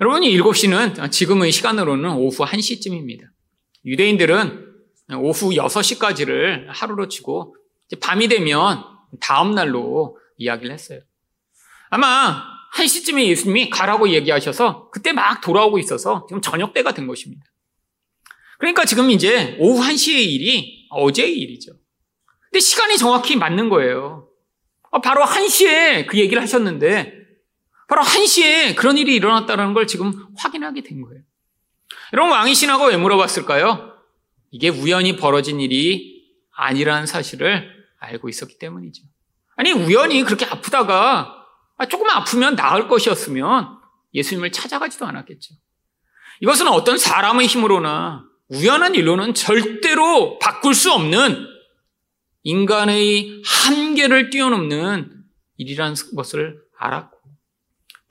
여러분, 0.00 0.24
이 0.24 0.36
7시는 0.38 1.10
지금의 1.10 1.52
시간으로는 1.52 2.10
오후 2.12 2.44
1시쯤입니다. 2.44 3.24
유대인들은 3.84 4.72
오후 5.16 5.50
6시까지를 5.50 6.66
하루로 6.68 7.08
치고, 7.08 7.56
밤이 8.00 8.28
되면 8.28 8.84
다음 9.20 9.54
날로 9.54 10.18
이야기를 10.38 10.72
했어요. 10.72 11.00
아마 11.90 12.42
1시쯤에 12.74 13.26
예수님이 13.26 13.68
가라고 13.70 14.08
얘기하셔서 14.08 14.90
그때 14.90 15.12
막 15.12 15.40
돌아오고 15.42 15.78
있어서 15.78 16.26
지금 16.28 16.40
저녁 16.40 16.72
때가 16.72 16.94
된 16.94 17.06
것입니다. 17.06 17.44
그러니까 18.58 18.84
지금 18.84 19.10
이제 19.10 19.56
오후 19.58 19.82
1시의 19.82 20.24
일이 20.24 20.86
어제의 20.90 21.36
일이죠. 21.36 21.72
근데 22.50 22.60
시간이 22.60 22.96
정확히 22.96 23.36
맞는 23.36 23.68
거예요. 23.68 24.28
어, 24.90 25.00
바로 25.00 25.22
1시에 25.24 26.06
그 26.06 26.18
얘기를 26.18 26.40
하셨는데, 26.42 27.21
바로 27.92 28.04
1시에 28.04 28.74
그런 28.74 28.96
일이 28.96 29.14
일어났다는 29.14 29.74
걸 29.74 29.86
지금 29.86 30.14
확인하게 30.38 30.82
된 30.82 31.02
거예요. 31.02 31.20
여러분, 32.14 32.32
왕이 32.32 32.54
신하고 32.54 32.86
왜 32.86 32.96
물어봤을까요? 32.96 33.98
이게 34.50 34.70
우연히 34.70 35.16
벌어진 35.16 35.60
일이 35.60 36.24
아니라는 36.52 37.04
사실을 37.04 37.70
알고 37.98 38.30
있었기 38.30 38.58
때문이죠. 38.58 39.02
아니, 39.56 39.72
우연히 39.72 40.24
그렇게 40.24 40.46
아프다가 40.46 41.34
아, 41.76 41.86
조금만 41.86 42.16
아프면 42.16 42.56
나을 42.56 42.88
것이었으면 42.88 43.78
예수님을 44.14 44.52
찾아가지도 44.52 45.04
않았겠죠. 45.04 45.54
이것은 46.40 46.68
어떤 46.68 46.96
사람의 46.96 47.46
힘으로나 47.46 48.24
우연한 48.48 48.94
일로는 48.94 49.34
절대로 49.34 50.38
바꿀 50.38 50.74
수 50.74 50.92
없는 50.92 51.46
인간의 52.44 53.42
한계를 53.44 54.30
뛰어넘는 54.30 55.24
일이라는 55.58 55.94
것을 56.16 56.58
알았고, 56.78 57.11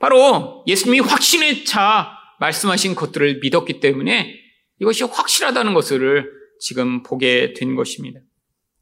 바로 0.02 0.64
예수님이 0.66 0.98
확신에 0.98 1.62
차 1.62 2.10
말씀하신 2.40 2.96
것들을 2.96 3.38
믿었기 3.38 3.78
때문에 3.78 4.34
이것이 4.80 5.04
확실하다는 5.04 5.74
것을 5.74 6.28
지금 6.58 7.04
보게 7.04 7.54
된 7.54 7.76
것입니다. 7.76 8.18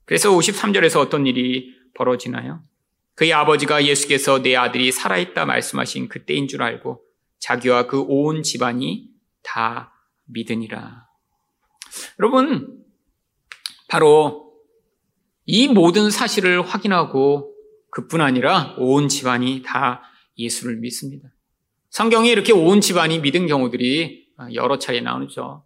그래서 0.06 0.30
53절에서 0.30 0.98
어떤 0.98 1.26
일이 1.26 1.74
벌어지나요? 1.92 2.62
그의 3.16 3.34
아버지가 3.34 3.84
예수께서 3.84 4.40
내 4.40 4.56
아들이 4.56 4.90
살아있다 4.90 5.44
말씀하신 5.44 6.08
그때인 6.08 6.48
줄 6.48 6.62
알고 6.62 7.02
자기와 7.38 7.86
그 7.86 8.02
온 8.08 8.42
집안이 8.42 9.10
다 9.42 9.92
믿으니라. 10.24 11.06
여러분, 12.18 12.82
바로 13.88 14.54
이 15.44 15.68
모든 15.68 16.10
사실을 16.10 16.62
확인하고 16.62 17.54
그뿐 17.90 18.22
아니라 18.22 18.74
온 18.78 19.08
집안이 19.08 19.64
다 19.66 20.09
예수를 20.38 20.76
믿습니다. 20.76 21.28
성경에 21.90 22.30
이렇게 22.30 22.52
온 22.52 22.80
집안이 22.80 23.18
믿은 23.20 23.46
경우들이 23.46 24.28
여러 24.54 24.78
차례 24.78 25.00
나오죠. 25.00 25.64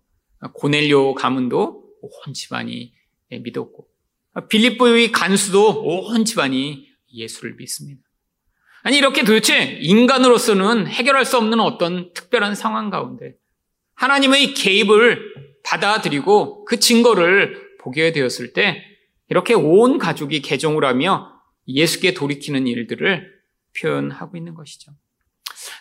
고넬료 0.54 1.14
가문도 1.14 1.84
온 2.02 2.32
집안이 2.32 2.92
믿었고, 3.30 3.88
빌립보의 4.48 5.12
간수도 5.12 5.82
온 5.82 6.24
집안이 6.24 6.88
예수를 7.12 7.54
믿습니다. 7.56 8.02
아니, 8.82 8.98
이렇게 8.98 9.24
도대체 9.24 9.78
인간으로서는 9.80 10.86
해결할 10.86 11.24
수 11.24 11.36
없는 11.38 11.60
어떤 11.60 12.12
특별한 12.12 12.54
상황 12.54 12.90
가운데 12.90 13.34
하나님의 13.94 14.54
개입을 14.54 15.34
받아들이고 15.64 16.64
그 16.64 16.78
증거를 16.78 17.78
보게 17.80 18.12
되었을 18.12 18.52
때 18.52 18.82
이렇게 19.30 19.54
온 19.54 19.98
가족이 19.98 20.42
개종을 20.42 20.84
하며 20.84 21.32
예수께 21.66 22.12
돌이키는 22.12 22.66
일들을 22.66 23.33
표현하고 23.80 24.36
있는 24.36 24.54
것이죠. 24.54 24.92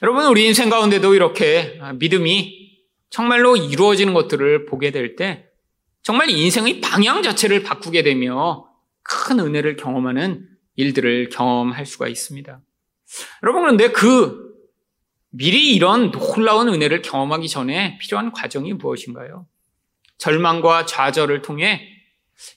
여러분, 0.02 0.26
우리 0.26 0.46
인생 0.46 0.70
가운데도 0.70 1.14
이렇게 1.14 1.80
믿음이 1.96 2.78
정말로 3.10 3.56
이루어지는 3.56 4.14
것들을 4.14 4.66
보게 4.66 4.92
될 4.92 5.16
때 5.16 5.48
정말 6.02 6.30
인생의 6.30 6.82
방향 6.82 7.24
자체를 7.24 7.64
바꾸게 7.64 8.04
되며 8.04 8.68
큰 9.04 9.40
은혜를 9.40 9.78
경험하는 9.78 10.50
일들을 10.76 11.30
경험할 11.30 11.86
수가 11.86 12.08
있습니다. 12.08 12.60
여러분, 13.44 13.62
그런데 13.62 13.92
그 13.92 14.54
미리 15.30 15.74
이런 15.74 16.12
놀라운 16.12 16.68
은혜를 16.68 17.02
경험하기 17.02 17.48
전에 17.48 17.98
필요한 18.00 18.32
과정이 18.32 18.74
무엇인가요? 18.74 19.48
절망과 20.18 20.86
좌절을 20.86 21.42
통해 21.42 21.90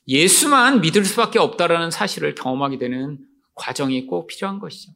예수만 0.08 0.80
믿을 0.80 1.04
수밖에 1.04 1.38
없다라는 1.38 1.90
사실을 1.90 2.34
경험하게 2.34 2.78
되는 2.78 3.18
과정이 3.54 4.06
꼭 4.06 4.26
필요한 4.26 4.58
것이죠. 4.58 4.92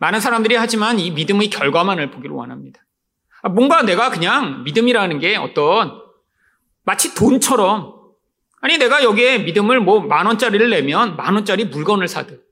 많은 0.00 0.18
사람들이 0.20 0.56
하지만 0.56 0.98
이 0.98 1.10
믿음의 1.10 1.50
결과만을 1.50 2.10
보기를 2.10 2.34
원합니다. 2.34 2.80
아, 3.42 3.48
뭔가 3.48 3.82
내가 3.82 4.10
그냥 4.10 4.64
믿음이라는 4.64 5.18
게 5.18 5.36
어떤 5.36 6.00
마치 6.84 7.14
돈처럼 7.14 7.94
아니 8.62 8.78
내가 8.78 9.04
여기에 9.04 9.40
믿음을 9.40 9.80
뭐 9.80 10.00
만 10.00 10.26
원짜리를 10.26 10.68
내면 10.70 11.16
만 11.16 11.34
원짜리 11.34 11.64
물건을 11.66 12.08
사듯 12.08 12.42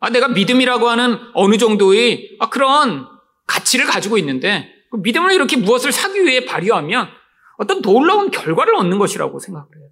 아 0.00 0.10
내가 0.10 0.28
믿음이라고 0.28 0.88
하는 0.88 1.18
어느 1.34 1.56
정도의 1.58 2.36
아, 2.40 2.48
그런 2.48 3.06
가치를 3.46 3.86
가지고 3.86 4.18
있는데 4.18 4.70
그 4.90 4.96
믿음을 4.98 5.32
이렇게 5.32 5.56
무엇을 5.56 5.92
사기 5.92 6.24
위해 6.24 6.44
발휘하면 6.46 7.08
어떤 7.58 7.82
놀라운 7.82 8.30
결과를 8.30 8.74
얻는 8.76 8.98
것이라고 8.98 9.38
생각을 9.38 9.68
해요. 9.76 9.88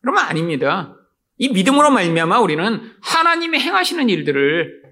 그러면 0.00 0.24
아닙니다. 0.24 0.96
이 1.38 1.48
믿음으로 1.48 1.90
말미암아 1.90 2.38
우리는 2.40 2.92
하나님이 3.02 3.58
행하시는 3.58 4.08
일들을 4.08 4.89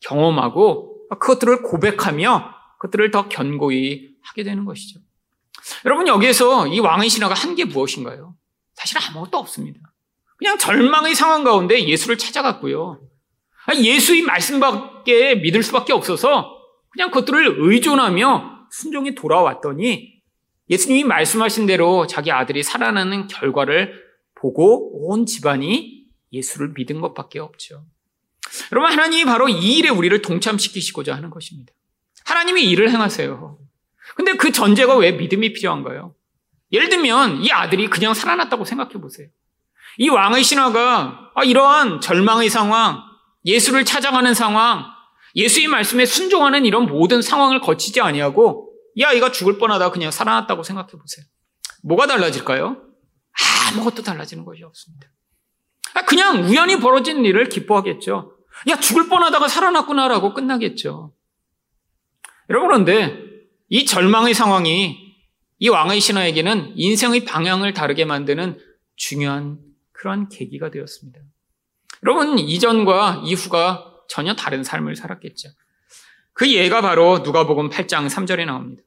경험하고 0.00 1.08
그것들을 1.18 1.62
고백하며 1.62 2.54
그것들을 2.78 3.10
더 3.10 3.28
견고히 3.28 4.10
하게 4.22 4.42
되는 4.44 4.64
것이죠. 4.64 5.00
여러분 5.84 6.06
여기에서 6.08 6.66
이 6.66 6.80
왕의 6.80 7.08
신화가 7.08 7.34
한 7.34 7.54
게 7.54 7.64
무엇인가요? 7.64 8.34
사실 8.74 8.98
아무것도 8.98 9.36
없습니다. 9.38 9.80
그냥 10.36 10.56
절망의 10.56 11.14
상황 11.14 11.44
가운데 11.44 11.86
예수를 11.86 12.16
찾아갔고요. 12.16 13.00
예수의 13.76 14.22
말씀밖에 14.22 15.36
믿을 15.36 15.62
수밖에 15.62 15.92
없어서 15.92 16.56
그냥 16.90 17.10
그것들을 17.10 17.56
의존하며 17.58 18.68
순종이 18.70 19.14
돌아왔더니 19.14 20.20
예수님이 20.70 21.04
말씀하신 21.04 21.66
대로 21.66 22.06
자기 22.06 22.30
아들이 22.32 22.62
살아나는 22.62 23.26
결과를 23.26 23.92
보고 24.34 25.06
온 25.06 25.26
집안이 25.26 26.06
예수를 26.32 26.72
믿은 26.76 27.00
것밖에 27.00 27.38
없죠. 27.38 27.84
여러분, 28.72 28.90
하나님이 28.90 29.24
바로 29.24 29.48
이 29.48 29.78
일에 29.78 29.88
우리를 29.88 30.22
동참시키시고자 30.22 31.14
하는 31.14 31.30
것입니다. 31.30 31.72
하나님이 32.24 32.62
일을 32.70 32.90
행하세요. 32.90 33.58
근데 34.16 34.34
그 34.34 34.52
전제가 34.52 34.96
왜 34.96 35.12
믿음이 35.12 35.52
필요한가요? 35.52 36.14
예를 36.72 36.88
들면 36.88 37.42
이 37.42 37.50
아들이 37.50 37.88
그냥 37.88 38.14
살아났다고 38.14 38.64
생각해 38.64 38.94
보세요. 38.94 39.28
이 39.98 40.08
왕의 40.08 40.44
신화가 40.44 41.32
아, 41.34 41.44
이러한 41.44 42.00
절망의 42.00 42.48
상황, 42.48 43.02
예수를 43.44 43.84
찾아가는 43.84 44.32
상황, 44.34 44.84
예수의 45.34 45.68
말씀에 45.68 46.06
순종하는 46.06 46.64
이런 46.64 46.86
모든 46.86 47.22
상황을 47.22 47.60
거치지 47.60 48.00
아니하고 48.00 48.72
이 48.94 49.04
아이가 49.04 49.32
죽을 49.32 49.58
뻔하다 49.58 49.90
그냥 49.90 50.10
살아났다고 50.10 50.62
생각해 50.62 50.90
보세요. 50.90 51.24
뭐가 51.82 52.06
달라질까요? 52.06 52.76
아무것도 53.72 54.02
달라지는 54.02 54.44
것이 54.44 54.62
없습니다. 54.64 55.08
아, 55.94 56.04
그냥 56.04 56.44
우연히 56.44 56.78
벌어진 56.78 57.24
일을 57.24 57.48
기뻐하겠죠. 57.48 58.36
야, 58.68 58.78
죽을 58.78 59.08
뻔하다가 59.08 59.48
살아났구나라고 59.48 60.34
끝나겠죠. 60.34 61.12
여러분, 62.48 62.68
그런데 62.68 63.22
이 63.68 63.86
절망의 63.86 64.34
상황이 64.34 65.16
이 65.58 65.68
왕의 65.68 66.00
신하에게는 66.00 66.72
인생의 66.76 67.24
방향을 67.24 67.72
다르게 67.74 68.04
만드는 68.04 68.58
중요한 68.96 69.58
그런 69.92 70.28
계기가 70.28 70.70
되었습니다. 70.70 71.20
여러분, 72.02 72.38
이전과 72.38 73.22
이후가 73.24 73.90
전혀 74.08 74.34
다른 74.34 74.64
삶을 74.64 74.96
살았겠죠. 74.96 75.50
그 76.32 76.50
예가 76.50 76.80
바로 76.80 77.18
누가복음 77.18 77.70
8장 77.70 78.08
3절에 78.08 78.46
나옵니다. 78.46 78.82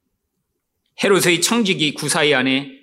헤롯의 1.04 1.42
청지기 1.42 1.94
구사이 1.94 2.34
안에 2.34 2.80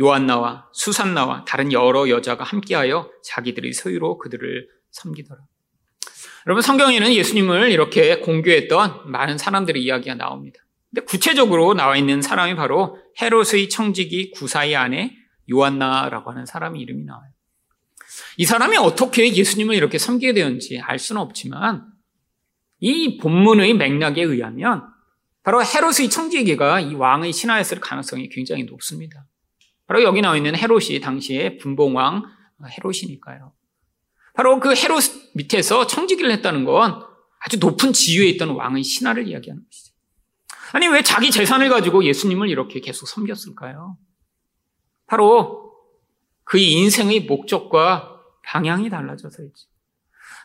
요한나와 0.00 0.68
수산나와 0.72 1.44
다른 1.44 1.72
여러 1.72 2.08
여자가 2.08 2.44
함께하여 2.44 3.10
자기들의 3.22 3.72
소유로 3.72 4.18
그들을 4.18 4.68
섬기더라. 4.90 5.40
여러분 6.46 6.62
성경에는 6.62 7.12
예수님을 7.12 7.72
이렇게 7.72 8.20
공교했던 8.20 9.10
많은 9.10 9.36
사람들의 9.36 9.82
이야기가 9.82 10.14
나옵니다. 10.14 10.60
근데 10.90 11.04
구체적으로 11.04 11.74
나와 11.74 11.96
있는 11.96 12.22
사람이 12.22 12.54
바로 12.54 12.98
헤롯의 13.20 13.68
청지기 13.68 14.30
구사이 14.30 14.76
안에 14.76 15.16
요한나라고 15.50 16.30
하는 16.30 16.46
사람의 16.46 16.80
이름이 16.80 17.04
나와요. 17.04 17.28
이 18.36 18.44
사람이 18.44 18.76
어떻게 18.76 19.34
예수님을 19.34 19.74
이렇게 19.74 19.98
섬기게 19.98 20.34
되었는지 20.34 20.80
알 20.80 21.00
수는 21.00 21.20
없지만 21.20 21.84
이 22.78 23.18
본문의 23.18 23.74
맥락에 23.74 24.22
의하면 24.22 24.84
바로 25.42 25.64
헤롯의 25.64 26.10
청지기가 26.10 26.80
이 26.80 26.94
왕의 26.94 27.32
신하였을 27.32 27.80
가능성이 27.80 28.28
굉장히 28.28 28.64
높습니다. 28.64 29.26
바로 29.86 30.02
여기 30.04 30.20
나와 30.20 30.36
있는 30.36 30.56
헤롯이 30.56 31.00
당시에 31.00 31.56
분봉왕 31.56 32.22
헤롯이니까요. 32.70 33.52
바로 34.36 34.60
그 34.60 34.74
헤롯 34.74 35.02
밑에서 35.34 35.86
청지기를 35.86 36.30
했다는 36.30 36.64
건 36.64 37.02
아주 37.40 37.58
높은 37.58 37.92
지위에 37.92 38.28
있던 38.30 38.50
왕의 38.50 38.84
신하를 38.84 39.28
이야기하는 39.28 39.62
것이죠. 39.64 39.94
아니, 40.72 40.88
왜 40.88 41.02
자기 41.02 41.30
재산을 41.30 41.70
가지고 41.70 42.04
예수님을 42.04 42.50
이렇게 42.50 42.80
계속 42.80 43.06
섬겼을까요? 43.06 43.96
바로 45.06 45.72
그의 46.44 46.70
인생의 46.72 47.20
목적과 47.20 48.20
방향이 48.44 48.90
달라져서이지. 48.90 49.66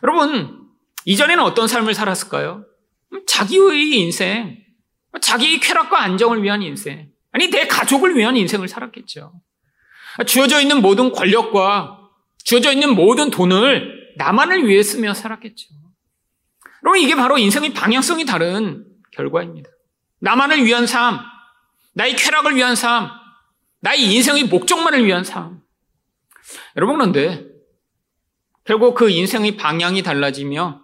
여러분, 0.04 0.68
이전에는 1.04 1.42
어떤 1.44 1.68
삶을 1.68 1.94
살았을까요? 1.94 2.64
자기의 3.26 3.90
인생, 3.98 4.58
자기의 5.20 5.60
쾌락과 5.60 6.00
안정을 6.02 6.42
위한 6.42 6.62
인생, 6.62 7.10
아니, 7.32 7.50
내 7.50 7.66
가족을 7.66 8.16
위한 8.16 8.36
인생을 8.36 8.68
살았겠죠. 8.68 9.34
주어져 10.26 10.60
있는 10.60 10.80
모든 10.80 11.12
권력과 11.12 12.01
주어져 12.44 12.72
있는 12.72 12.94
모든 12.94 13.30
돈을 13.30 14.14
나만을 14.16 14.66
위해 14.66 14.82
쓰며 14.82 15.14
살았겠죠. 15.14 15.68
그럼 16.80 16.96
이게 16.96 17.14
바로 17.14 17.38
인생의 17.38 17.72
방향성이 17.74 18.24
다른 18.24 18.84
결과입니다. 19.12 19.70
나만을 20.18 20.64
위한 20.64 20.86
삶, 20.86 21.18
나의 21.94 22.16
쾌락을 22.16 22.56
위한 22.56 22.74
삶, 22.74 23.08
나의 23.80 24.02
인생의 24.12 24.44
목적만을 24.44 25.04
위한 25.04 25.24
삶. 25.24 25.60
여러분 26.76 26.96
그런데 26.96 27.46
결국 28.64 28.94
그 28.94 29.10
인생의 29.10 29.56
방향이 29.56 30.02
달라지며 30.02 30.82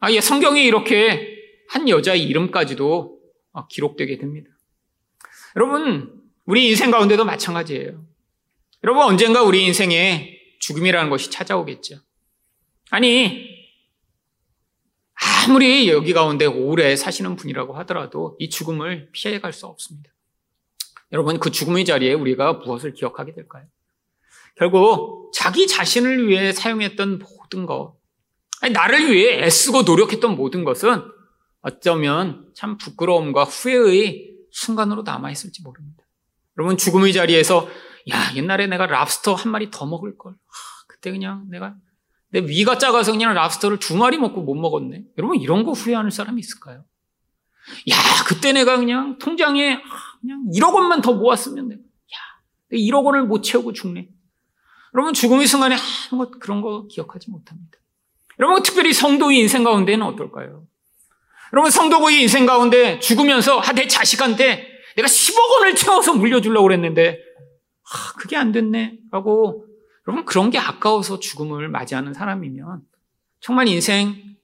아예 0.00 0.20
성경에 0.20 0.62
이렇게 0.62 1.36
한 1.68 1.88
여자의 1.88 2.22
이름까지도 2.24 3.18
기록되게 3.70 4.18
됩니다. 4.18 4.50
여러분 5.56 6.22
우리 6.44 6.68
인생 6.68 6.90
가운데도 6.90 7.24
마찬가지예요. 7.24 8.04
여러분 8.84 9.02
언젠가 9.04 9.42
우리 9.42 9.64
인생에 9.64 10.35
죽음이라는 10.66 11.10
것이 11.10 11.30
찾아오겠죠. 11.30 12.00
아니 12.90 13.48
아무리 15.14 15.88
여기 15.88 16.12
가운데 16.12 16.44
오래 16.46 16.96
사시는 16.96 17.36
분이라고 17.36 17.74
하더라도 17.78 18.36
이 18.38 18.50
죽음을 18.50 19.10
피해갈 19.12 19.52
수 19.52 19.66
없습니다. 19.66 20.10
여러분 21.12 21.38
그 21.38 21.50
죽음의 21.50 21.84
자리에 21.84 22.14
우리가 22.14 22.54
무엇을 22.54 22.94
기억하게 22.94 23.32
될까요? 23.32 23.66
결국 24.56 25.30
자기 25.32 25.66
자신을 25.66 26.28
위해 26.28 26.52
사용했던 26.52 27.20
모든 27.20 27.66
것, 27.66 27.96
아니, 28.62 28.72
나를 28.72 29.12
위해 29.12 29.44
애쓰고 29.44 29.82
노력했던 29.82 30.34
모든 30.34 30.64
것은 30.64 31.02
어쩌면 31.60 32.48
참 32.54 32.78
부끄러움과 32.78 33.44
후회의 33.44 34.34
순간으로 34.50 35.02
남아있을지 35.02 35.62
모릅니다. 35.62 36.04
여러분, 36.58 36.78
죽음의 36.78 37.12
자리에서, 37.12 37.68
야, 38.10 38.34
옛날에 38.34 38.66
내가 38.66 38.86
랍스터 38.86 39.34
한 39.34 39.52
마리 39.52 39.70
더 39.70 39.86
먹을걸. 39.86 40.32
아, 40.32 40.84
그때 40.86 41.10
그냥 41.10 41.46
내가, 41.48 41.74
내 42.30 42.40
위가 42.40 42.78
작아서 42.78 43.12
그냥 43.12 43.34
랍스터를 43.34 43.78
두 43.78 43.96
마리 43.96 44.18
먹고 44.18 44.42
못 44.42 44.54
먹었네. 44.54 45.04
여러분, 45.18 45.38
이런 45.40 45.64
거 45.64 45.72
후회하는 45.72 46.10
사람이 46.10 46.38
있을까요? 46.40 46.84
야, 47.90 47.96
그때 48.26 48.52
내가 48.52 48.76
그냥 48.76 49.18
통장에 49.18 49.74
아, 49.74 50.18
그냥 50.20 50.44
1억 50.54 50.74
원만 50.74 51.02
더 51.02 51.14
모았으면 51.14 51.68
내가, 51.68 51.80
야, 51.80 52.76
1억 52.78 53.04
원을 53.04 53.24
못 53.24 53.42
채우고 53.42 53.72
죽네. 53.72 54.08
여러분 54.96 55.12
죽음의 55.12 55.46
순간에 55.46 55.76
아무 56.10 56.30
그런 56.40 56.62
거 56.62 56.86
기억하지 56.86 57.30
못합니다. 57.30 57.78
여러분 58.38 58.62
특별히 58.62 58.94
성도의 58.94 59.38
인생 59.38 59.62
가운데는 59.62 60.04
어떨까요? 60.06 60.64
여러분 61.52 61.70
성도의 61.70 62.22
인생 62.22 62.46
가운데 62.46 62.98
죽으면서 62.98 63.60
아, 63.60 63.72
내 63.72 63.86
자식한테 63.86 64.66
내가 64.96 65.06
10억 65.06 65.50
원을 65.50 65.74
채워서 65.74 66.14
물려주려고 66.14 66.62
그랬는데 66.66 67.20
아, 67.92 68.12
그게 68.18 68.36
안 68.36 68.52
됐네 68.52 68.98
하고 69.10 69.66
여러분 70.06 70.24
그런 70.24 70.50
게 70.50 70.58
아까워서 70.58 71.18
죽음을 71.20 71.68
맞이하는 71.68 72.14
사람이면 72.14 72.82
정말 73.40 73.68
인생 73.68 74.36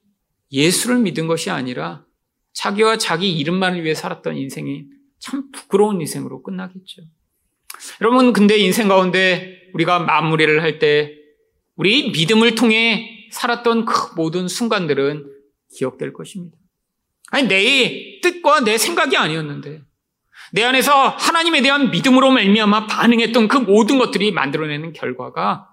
예수를 0.51 0.99
믿은 0.99 1.27
것이 1.27 1.51
아니라 1.51 2.05
자기와 2.53 2.99
자기 2.99 3.33
이름만을 3.39 3.83
위해 3.85 3.95
살았던 3.95 4.37
인생이 4.37 4.85
참 5.19 5.51
부끄러운 5.51 6.01
인생으로 6.01 6.43
끝나겠죠. 6.43 7.03
여러분 8.01 8.33
근데 8.33 8.59
인생 8.59 8.89
가운데 8.89 9.71
우리가 9.75 10.01
마무리를 10.01 10.63
할 10.63 10.79
때 10.79 11.23
우리 11.77 12.11
믿음을 12.11 12.55
통해 12.55 13.29
살았던 13.33 13.87
그 13.87 14.15
모든 14.15 14.47
순간들은 14.47 15.27
기억될 15.75 16.13
것입니다. 16.13 16.57
아니, 17.31 17.49
내 17.49 18.21
뜻과 18.21 18.61
내 18.61 18.77
생각이 18.77 19.17
아니었는데 19.17 19.83
내 20.53 20.63
안에서 20.63 21.09
하나님에 21.09 21.63
대한 21.63 21.91
믿음으로 21.91 22.31
말미암아 22.31 22.87
반응했던 22.87 23.49
그 23.49 23.57
모든 23.57 23.99
것들이 23.99 24.33
만들어내는 24.33 24.93
결과가 24.93 25.69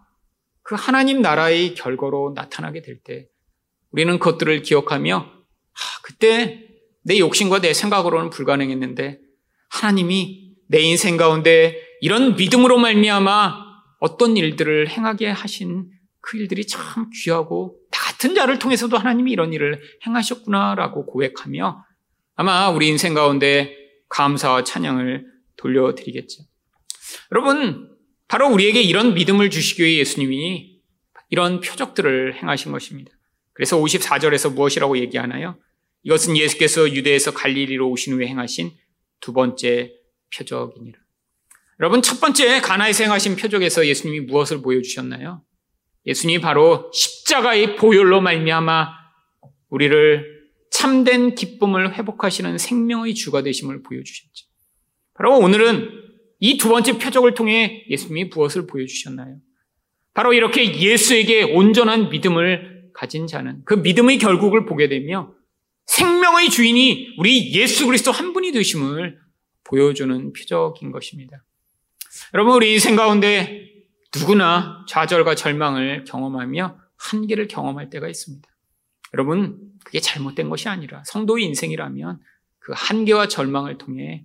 그 0.64 0.76
하나님 0.76 1.22
나라의 1.22 1.76
결과로 1.76 2.34
나타나게 2.36 2.82
될 2.82 3.00
때 3.04 3.28
우리는 3.92 4.20
그것들을 4.20 4.62
기억하며 4.62 5.18
아, 5.18 6.02
그때 6.04 6.64
내 7.04 7.20
욕심과 7.20 7.60
내 7.62 7.74
생각으로는 7.74 8.30
불가능했는데 8.30 9.20
하나님이 9.70 10.54
내 10.68 10.80
인생 10.82 11.18
가운데 11.18 11.76
이런 12.02 12.36
믿음으로 12.36 12.78
말미암아 12.78 13.66
어떤 14.00 14.38
일들을 14.38 14.90
행하게 14.90 15.30
하신 15.30 15.90
그 16.22 16.38
일들이 16.38 16.68
참 16.68 17.10
귀하고 17.24 17.78
나 17.92 18.00
같은 18.00 18.36
자를 18.36 18.60
통해서도 18.60 18.98
하나님이 18.98 19.32
이런 19.32 19.54
일을 19.54 19.82
행하셨구나라고 20.06 21.06
고백하며 21.08 21.84
아마 22.36 22.70
우리 22.70 22.88
인생 22.88 23.14
가운데 23.14 23.76
감사와 24.10 24.64
찬양을 24.64 25.26
돌려드리겠죠. 25.58 26.44
여러분, 27.32 27.90
바로 28.28 28.48
우리에게 28.50 28.82
이런 28.82 29.14
믿음을 29.14 29.50
주시기 29.50 29.84
위해 29.84 29.98
예수님이 30.00 30.80
이런 31.30 31.62
표적들을 31.62 32.36
행하신 32.36 32.72
것입니다. 32.72 33.12
그래서 33.54 33.78
54절에서 33.78 34.54
무엇이라고 34.54 34.98
얘기하나요? 35.00 35.60
이것은 36.04 36.38
예수께서 36.38 36.92
유대에서 36.92 37.34
갈릴리로 37.34 37.90
오신 37.90 38.14
후에 38.14 38.28
행하신 38.28 38.72
두 39.20 39.34
번째 39.34 39.92
표적이니라. 40.36 40.98
여러분, 41.80 42.02
첫 42.02 42.20
번째 42.20 42.62
가나에서 42.62 43.04
행하신 43.04 43.36
표적에서 43.36 43.86
예수님이 43.86 44.22
무엇을 44.22 44.62
보여주셨나요? 44.62 45.44
예수님이 46.06 46.42
바로 46.42 46.90
십자가의 46.94 47.76
보혈로 47.76 48.22
말미암아 48.22 48.90
우리를 49.70 50.39
참된 50.80 51.36
기쁨을 51.36 51.96
회복하시는 51.96 52.58
생명의 52.58 53.14
주가 53.14 53.44
되심을 53.44 53.84
보여주셨죠. 53.84 54.48
바로 55.14 55.38
오늘은 55.38 55.90
이 56.40 56.58
두 56.58 56.70
번째 56.70 56.98
표적을 56.98 57.34
통해 57.34 57.86
예수님이 57.90 58.30
무엇을 58.34 58.66
보여주셨나요? 58.66 59.40
바로 60.14 60.32
이렇게 60.32 60.80
예수에게 60.80 61.44
온전한 61.44 62.10
믿음을 62.10 62.92
가진 62.94 63.28
자는 63.28 63.62
그 63.66 63.74
믿음의 63.74 64.20
결국을 64.20 64.66
보게 64.66 64.88
되며 64.88 65.34
생명의 65.86 66.50
주인이 66.50 67.16
우리 67.18 67.54
예수 67.56 67.86
그리스도 67.86 68.14
한 68.14 68.32
분이 68.32 68.54
되심을 68.54 69.20
보여주는 69.66 70.32
표적인 70.32 70.92
것입니다. 70.94 71.44
여러분, 72.34 72.56
우리 72.56 72.72
인생 72.72 72.96
가운데 72.96 73.70
누구나 74.16 74.86
좌절과 74.88 75.36
절망을 75.36 76.06
경험하며 76.06 76.80
한계를 76.96 77.50
경험할 77.50 77.90
때가 77.90 78.08
있습니다. 78.08 78.48
여러분, 79.14 79.69
그게 79.90 80.00
잘못된 80.00 80.50
것이 80.50 80.70
아니라 80.70 81.02
성도의 81.04 81.46
인생이라면 81.46 82.20
그 82.60 82.74
한계와 82.76 83.28
절망을 83.28 83.80
통해 83.80 84.24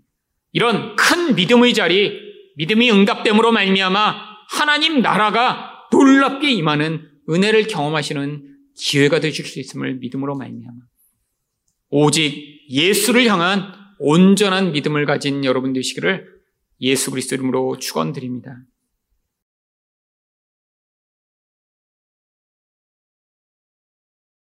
이런 0.53 0.95
큰 0.95 1.35
믿음의 1.35 1.73
자리, 1.73 2.13
믿음이 2.57 2.91
응답됨으로 2.91 3.51
말미암아 3.51 4.15
하나님 4.51 5.01
나라가 5.01 5.89
놀랍게 5.91 6.51
임하는 6.51 7.09
은혜를 7.31 7.67
경험하시는 7.67 8.57
기회가 8.77 9.21
되실 9.21 9.47
수 9.47 9.59
있음을 9.59 9.95
믿음으로 9.95 10.37
말미암아 10.37 10.77
오직 11.89 12.67
예수를 12.69 13.25
향한 13.27 13.73
온전한 13.99 14.73
믿음을 14.73 15.07
가진 15.07 15.47
여러분 15.47 15.73
되시기를 15.73 16.29
예수 16.83 17.11
그리스도 17.11 17.37
이름으로 17.37 17.79
축원드립니다. 17.79 18.59